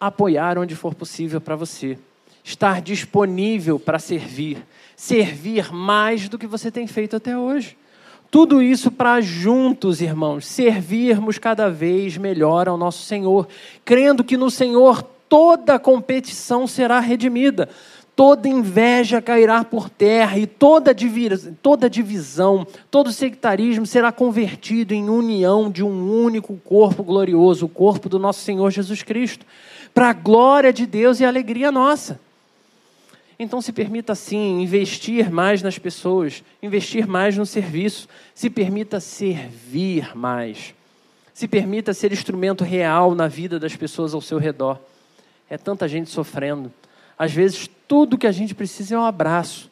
apoiar 0.00 0.58
onde 0.58 0.74
for 0.74 0.94
possível 0.94 1.40
para 1.40 1.56
você, 1.56 1.98
estar 2.44 2.80
disponível 2.80 3.78
para 3.78 3.98
servir, 3.98 4.64
servir 4.94 5.72
mais 5.72 6.28
do 6.28 6.38
que 6.38 6.46
você 6.46 6.70
tem 6.70 6.86
feito 6.86 7.16
até 7.16 7.36
hoje. 7.36 7.76
Tudo 8.30 8.60
isso 8.60 8.90
para 8.90 9.20
juntos, 9.20 10.00
irmãos, 10.00 10.46
servirmos 10.46 11.38
cada 11.38 11.70
vez 11.70 12.16
melhor 12.16 12.68
ao 12.68 12.76
nosso 12.76 13.02
Senhor, 13.04 13.48
crendo 13.84 14.24
que 14.24 14.36
no 14.36 14.50
Senhor 14.50 15.02
toda 15.28 15.78
competição 15.78 16.66
será 16.66 17.00
redimida, 17.00 17.68
toda 18.14 18.48
inveja 18.48 19.22
cairá 19.22 19.62
por 19.64 19.88
terra 19.88 20.38
e 20.38 20.46
toda, 20.46 20.94
toda 21.62 21.90
divisão, 21.90 22.66
todo 22.90 23.12
sectarismo 23.12 23.86
será 23.86 24.10
convertido 24.10 24.92
em 24.92 25.08
união 25.08 25.70
de 25.70 25.82
um 25.82 26.22
único 26.22 26.56
corpo 26.64 27.02
glorioso, 27.02 27.66
o 27.66 27.68
corpo 27.68 28.08
do 28.08 28.18
nosso 28.18 28.40
Senhor 28.40 28.70
Jesus 28.70 29.02
Cristo 29.02 29.46
para 29.96 30.10
a 30.10 30.12
glória 30.12 30.74
de 30.74 30.84
Deus 30.84 31.20
e 31.20 31.24
a 31.24 31.28
alegria 31.28 31.72
nossa. 31.72 32.20
Então 33.38 33.62
se 33.62 33.72
permita 33.72 34.14
sim 34.14 34.60
investir 34.60 35.30
mais 35.30 35.62
nas 35.62 35.78
pessoas, 35.78 36.44
investir 36.62 37.06
mais 37.06 37.34
no 37.34 37.46
serviço, 37.46 38.06
se 38.34 38.50
permita 38.50 39.00
servir 39.00 40.14
mais. 40.14 40.74
Se 41.32 41.48
permita 41.48 41.94
ser 41.94 42.12
instrumento 42.12 42.62
real 42.62 43.14
na 43.14 43.26
vida 43.26 43.58
das 43.58 43.74
pessoas 43.74 44.12
ao 44.12 44.20
seu 44.20 44.36
redor. 44.36 44.78
É 45.48 45.56
tanta 45.56 45.88
gente 45.88 46.10
sofrendo. 46.10 46.70
Às 47.18 47.32
vezes 47.32 47.66
tudo 47.88 48.18
que 48.18 48.26
a 48.26 48.32
gente 48.32 48.54
precisa 48.54 48.96
é 48.96 48.98
um 48.98 49.04
abraço. 49.04 49.70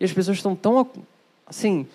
E 0.00 0.06
as 0.06 0.12
pessoas 0.12 0.38
estão 0.38 0.56
tão 0.56 0.88
assim, 1.46 1.86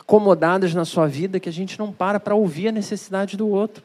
acomodadas 0.00 0.72
na 0.72 0.86
sua 0.86 1.06
vida 1.06 1.38
que 1.38 1.50
a 1.50 1.52
gente 1.52 1.78
não 1.78 1.92
para 1.92 2.18
para 2.18 2.34
ouvir 2.34 2.68
a 2.68 2.72
necessidade 2.72 3.36
do 3.36 3.46
outro. 3.46 3.84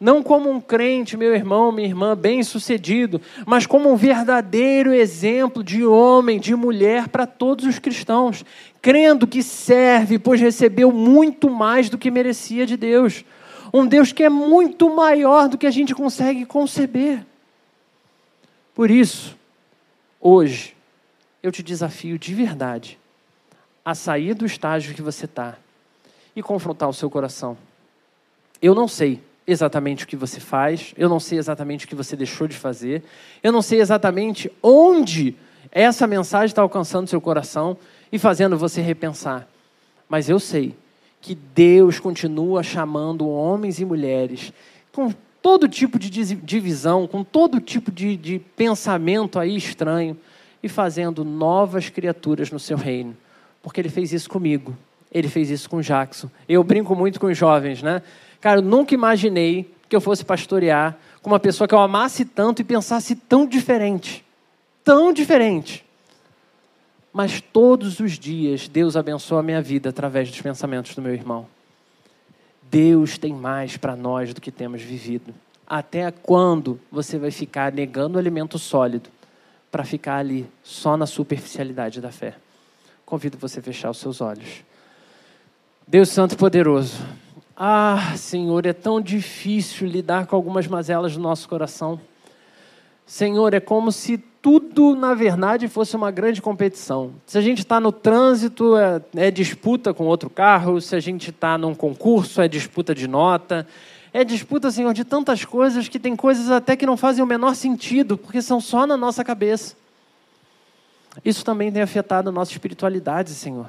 Não 0.00 0.22
como 0.22 0.50
um 0.50 0.62
crente, 0.62 1.14
meu 1.14 1.34
irmão, 1.34 1.70
minha 1.70 1.86
irmã, 1.86 2.16
bem-sucedido, 2.16 3.20
mas 3.44 3.66
como 3.66 3.92
um 3.92 3.96
verdadeiro 3.96 4.94
exemplo 4.94 5.62
de 5.62 5.84
homem, 5.84 6.40
de 6.40 6.56
mulher 6.56 7.08
para 7.08 7.26
todos 7.26 7.66
os 7.66 7.78
cristãos, 7.78 8.42
crendo 8.80 9.26
que 9.26 9.42
serve, 9.42 10.18
pois 10.18 10.40
recebeu 10.40 10.90
muito 10.90 11.50
mais 11.50 11.90
do 11.90 11.98
que 11.98 12.10
merecia 12.10 12.64
de 12.64 12.78
Deus. 12.78 13.26
Um 13.74 13.86
Deus 13.86 14.10
que 14.10 14.24
é 14.24 14.30
muito 14.30 14.88
maior 14.88 15.50
do 15.50 15.58
que 15.58 15.66
a 15.66 15.70
gente 15.70 15.94
consegue 15.94 16.46
conceber. 16.46 17.22
Por 18.74 18.90
isso, 18.90 19.36
hoje, 20.18 20.74
eu 21.42 21.52
te 21.52 21.62
desafio 21.62 22.18
de 22.18 22.34
verdade 22.34 22.98
a 23.84 23.94
sair 23.94 24.32
do 24.32 24.46
estágio 24.46 24.94
que 24.94 25.02
você 25.02 25.26
está 25.26 25.58
e 26.34 26.42
confrontar 26.42 26.88
o 26.88 26.94
seu 26.94 27.10
coração. 27.10 27.58
Eu 28.62 28.74
não 28.74 28.88
sei 28.88 29.20
exatamente 29.52 30.04
o 30.04 30.06
que 30.06 30.16
você 30.16 30.40
faz, 30.40 30.94
eu 30.96 31.08
não 31.08 31.20
sei 31.20 31.38
exatamente 31.38 31.84
o 31.84 31.88
que 31.88 31.94
você 31.94 32.16
deixou 32.16 32.46
de 32.46 32.56
fazer, 32.56 33.02
eu 33.42 33.52
não 33.52 33.62
sei 33.62 33.80
exatamente 33.80 34.50
onde 34.62 35.36
essa 35.72 36.06
mensagem 36.06 36.46
está 36.46 36.62
alcançando 36.62 37.08
seu 37.08 37.20
coração 37.20 37.76
e 38.12 38.18
fazendo 38.18 38.58
você 38.58 38.80
repensar. 38.80 39.48
Mas 40.08 40.28
eu 40.28 40.40
sei 40.40 40.74
que 41.20 41.34
Deus 41.34 42.00
continua 42.00 42.62
chamando 42.62 43.28
homens 43.28 43.78
e 43.78 43.84
mulheres 43.84 44.52
com 44.92 45.12
todo 45.42 45.68
tipo 45.68 45.98
de 45.98 46.10
divisão, 46.10 47.06
com 47.06 47.22
todo 47.22 47.60
tipo 47.60 47.90
de, 47.90 48.16
de 48.16 48.38
pensamento 48.38 49.38
aí 49.38 49.56
estranho 49.56 50.16
e 50.62 50.68
fazendo 50.68 51.24
novas 51.24 51.88
criaturas 51.88 52.50
no 52.50 52.58
seu 52.58 52.76
reino. 52.76 53.16
Porque 53.62 53.80
ele 53.80 53.88
fez 53.88 54.12
isso 54.12 54.28
comigo, 54.28 54.76
ele 55.12 55.28
fez 55.28 55.50
isso 55.50 55.68
com 55.68 55.80
Jackson. 55.80 56.30
Eu 56.48 56.64
brinco 56.64 56.94
muito 56.94 57.20
com 57.20 57.26
os 57.26 57.36
jovens, 57.36 57.82
né? 57.82 58.02
Cara, 58.40 58.58
eu 58.58 58.62
nunca 58.62 58.94
imaginei 58.94 59.74
que 59.88 59.94
eu 59.94 60.00
fosse 60.00 60.24
pastorear 60.24 60.96
com 61.20 61.30
uma 61.30 61.40
pessoa 61.40 61.68
que 61.68 61.74
eu 61.74 61.80
amasse 61.80 62.24
tanto 62.24 62.62
e 62.62 62.64
pensasse 62.64 63.14
tão 63.14 63.46
diferente. 63.46 64.24
Tão 64.82 65.12
diferente. 65.12 65.84
Mas 67.12 67.40
todos 67.40 68.00
os 68.00 68.18
dias 68.18 68.68
Deus 68.68 68.96
abençoa 68.96 69.40
a 69.40 69.42
minha 69.42 69.60
vida 69.60 69.90
através 69.90 70.30
dos 70.30 70.40
pensamentos 70.40 70.94
do 70.94 71.02
meu 71.02 71.12
irmão. 71.12 71.46
Deus 72.70 73.18
tem 73.18 73.34
mais 73.34 73.76
para 73.76 73.96
nós 73.96 74.32
do 74.32 74.40
que 74.40 74.52
temos 74.52 74.80
vivido. 74.80 75.34
Até 75.66 76.10
quando 76.10 76.80
você 76.90 77.18
vai 77.18 77.30
ficar 77.30 77.72
negando 77.72 78.16
o 78.16 78.18
alimento 78.18 78.58
sólido 78.58 79.10
para 79.70 79.84
ficar 79.84 80.16
ali 80.16 80.48
só 80.62 80.96
na 80.96 81.06
superficialidade 81.06 82.00
da 82.00 82.10
fé? 82.10 82.36
Convido 83.04 83.36
você 83.38 83.58
a 83.58 83.62
fechar 83.62 83.90
os 83.90 83.98
seus 83.98 84.20
olhos. 84.20 84.64
Deus 85.86 86.08
Santo 86.10 86.34
e 86.34 86.36
Poderoso, 86.36 87.04
ah, 87.62 88.14
Senhor, 88.16 88.64
é 88.64 88.72
tão 88.72 89.02
difícil 89.02 89.86
lidar 89.86 90.26
com 90.26 90.34
algumas 90.34 90.66
mazelas 90.66 91.12
do 91.12 91.20
nosso 91.20 91.46
coração. 91.46 92.00
Senhor, 93.04 93.52
é 93.52 93.60
como 93.60 93.92
se 93.92 94.16
tudo, 94.16 94.96
na 94.96 95.12
verdade, 95.12 95.68
fosse 95.68 95.94
uma 95.94 96.10
grande 96.10 96.40
competição. 96.40 97.12
Se 97.26 97.36
a 97.36 97.42
gente 97.42 97.58
está 97.58 97.78
no 97.78 97.92
trânsito, 97.92 98.78
é, 98.78 99.02
é, 99.14 99.30
disputa 99.30 99.92
com 99.92 100.06
outro 100.06 100.30
carro. 100.30 100.80
Se 100.80 100.96
a 100.96 101.00
gente 101.00 101.28
está 101.28 101.58
num 101.58 101.74
concurso, 101.74 102.40
é 102.40 102.48
disputa 102.48 102.94
de 102.94 103.06
nota. 103.06 103.66
É 104.10 104.24
disputa, 104.24 104.70
Senhor, 104.70 104.94
de 104.94 105.04
tantas 105.04 105.44
coisas 105.44 105.86
que 105.86 105.98
tem 105.98 106.16
coisas 106.16 106.50
até 106.50 106.74
que 106.74 106.86
não 106.86 106.96
fazem 106.96 107.22
o 107.22 107.26
menor 107.26 107.54
sentido, 107.54 108.16
porque 108.16 108.40
são 108.40 108.58
só 108.58 108.86
na 108.86 108.96
nossa 108.96 109.22
cabeça. 109.22 109.76
Isso 111.22 111.44
também 111.44 111.70
tem 111.70 111.82
afetado 111.82 112.30
a 112.30 112.32
nossa 112.32 112.52
espiritualidade, 112.52 113.32
Senhor. 113.32 113.66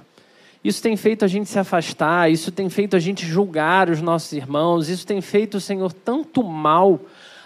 Isso 0.63 0.81
tem 0.81 0.95
feito 0.95 1.25
a 1.25 1.27
gente 1.27 1.49
se 1.49 1.57
afastar, 1.57 2.31
isso 2.31 2.51
tem 2.51 2.69
feito 2.69 2.95
a 2.95 2.99
gente 2.99 3.25
julgar 3.25 3.89
os 3.89 3.99
nossos 3.99 4.31
irmãos, 4.33 4.89
isso 4.89 5.07
tem 5.07 5.19
feito, 5.19 5.59
Senhor, 5.59 5.91
tanto 5.91 6.43
mal. 6.43 6.99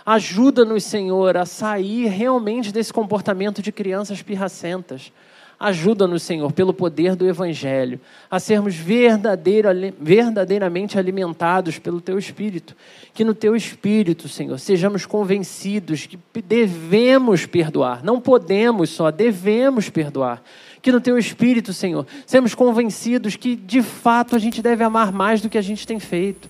Ajuda-nos, 0.06 0.84
Senhor, 0.84 1.38
a 1.38 1.46
sair 1.46 2.08
realmente 2.08 2.74
desse 2.74 2.92
comportamento 2.92 3.62
de 3.62 3.72
crianças 3.72 4.22
pirracentas. 4.22 5.14
Ajuda-nos, 5.58 6.24
Senhor, 6.24 6.52
pelo 6.52 6.74
poder 6.74 7.16
do 7.16 7.26
Evangelho, 7.26 8.02
a 8.30 8.42
sermos 8.42 8.76
verdadeiramente 8.76 11.00
alimentados 11.00 11.80
pelo 11.80 12.02
Teu 12.02 12.20
Espírito. 12.20 12.76
Que 13.14 13.24
no 13.24 13.34
Teu 13.34 13.56
Espírito, 13.56 14.28
Senhor, 14.28 14.60
sejamos 14.60 15.06
convencidos 15.06 16.06
que 16.06 16.20
devemos 16.42 17.46
perdoar. 17.46 18.04
Não 18.04 18.20
podemos 18.20 18.90
só, 18.90 19.10
devemos 19.10 19.90
perdoar 19.90 20.44
que 20.86 20.92
no 20.92 21.02
teu 21.02 21.18
espírito, 21.18 21.74
Senhor, 21.74 22.06
sermos 22.28 22.54
convencidos 22.54 23.36
que 23.36 23.56
de 23.56 23.82
fato 23.82 24.36
a 24.36 24.38
gente 24.38 24.62
deve 24.62 24.84
amar 24.84 25.12
mais 25.12 25.42
do 25.42 25.50
que 25.50 25.58
a 25.58 25.62
gente 25.62 25.88
tem 25.88 26.00
feito. 26.00 26.48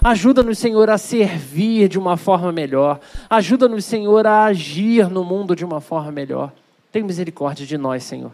Ajuda-nos, 0.00 0.60
Senhor, 0.60 0.88
a 0.88 0.96
servir 0.96 1.88
de 1.88 1.98
uma 1.98 2.16
forma 2.16 2.52
melhor. 2.52 3.00
Ajuda-nos, 3.28 3.84
Senhor, 3.84 4.24
a 4.24 4.44
agir 4.44 5.10
no 5.10 5.24
mundo 5.24 5.56
de 5.56 5.64
uma 5.64 5.80
forma 5.80 6.12
melhor. 6.12 6.52
Tem 6.92 7.02
misericórdia 7.02 7.66
de 7.66 7.76
nós, 7.76 8.04
Senhor, 8.04 8.30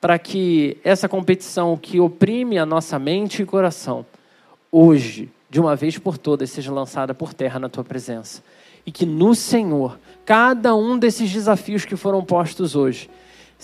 para 0.00 0.16
que 0.16 0.76
essa 0.84 1.08
competição 1.08 1.76
que 1.76 1.98
oprime 1.98 2.56
a 2.56 2.64
nossa 2.64 2.96
mente 2.96 3.42
e 3.42 3.44
coração, 3.44 4.06
hoje, 4.70 5.28
de 5.50 5.58
uma 5.58 5.74
vez 5.74 5.98
por 5.98 6.16
todas, 6.16 6.50
seja 6.50 6.72
lançada 6.72 7.12
por 7.12 7.34
terra 7.34 7.58
na 7.58 7.68
tua 7.68 7.82
presença. 7.82 8.44
E 8.86 8.92
que 8.92 9.04
no 9.04 9.34
Senhor, 9.34 9.98
cada 10.24 10.72
um 10.76 10.96
desses 10.96 11.32
desafios 11.32 11.84
que 11.84 11.96
foram 11.96 12.24
postos 12.24 12.76
hoje, 12.76 13.10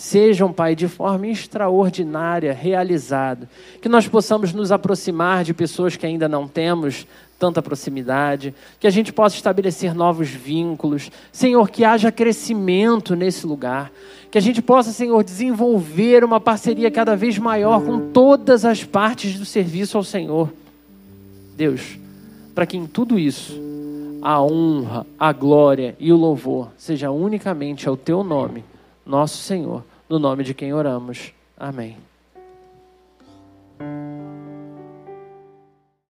sejam, 0.01 0.51
Pai, 0.51 0.74
de 0.74 0.88
forma 0.88 1.26
extraordinária, 1.26 2.55
realizado. 2.55 3.46
Que 3.82 3.88
nós 3.88 4.09
possamos 4.09 4.55
nos 4.55 4.72
aproximar 4.72 5.44
de 5.44 5.53
pessoas 5.53 5.94
que 5.94 6.07
ainda 6.07 6.26
não 6.26 6.48
temos 6.48 7.07
tanta 7.38 7.61
proximidade, 7.61 8.55
que 8.78 8.86
a 8.86 8.90
gente 8.90 9.12
possa 9.12 9.36
estabelecer 9.36 9.94
novos 9.94 10.28
vínculos. 10.30 11.11
Senhor, 11.30 11.68
que 11.68 11.84
haja 11.84 12.11
crescimento 12.11 13.14
nesse 13.14 13.46
lugar. 13.46 13.92
Que 14.30 14.38
a 14.38 14.40
gente 14.40 14.62
possa, 14.62 14.90
Senhor, 14.90 15.22
desenvolver 15.22 16.24
uma 16.24 16.40
parceria 16.40 16.90
cada 16.90 17.14
vez 17.14 17.36
maior 17.38 17.82
com 17.84 18.11
todas 18.11 18.64
as 18.64 18.82
partes 18.82 19.38
do 19.38 19.44
serviço 19.44 19.98
ao 19.98 20.05
Senhor. 20.05 20.51
Deus, 21.57 21.98
para 22.55 22.64
que 22.64 22.78
em 22.78 22.86
tudo 22.86 23.18
isso 23.18 23.61
a 24.22 24.42
honra, 24.42 25.07
a 25.18 25.30
glória 25.30 25.94
e 26.01 26.11
o 26.11 26.16
louvor 26.16 26.68
seja 26.78 27.11
unicamente 27.11 27.86
ao 27.86 27.98
teu 27.98 28.24
nome, 28.24 28.64
nosso 29.05 29.38
Senhor 29.38 29.82
no 30.11 30.18
nome 30.18 30.42
de 30.42 30.52
quem 30.52 30.74
oramos. 30.74 31.32
Amém. 31.56 31.96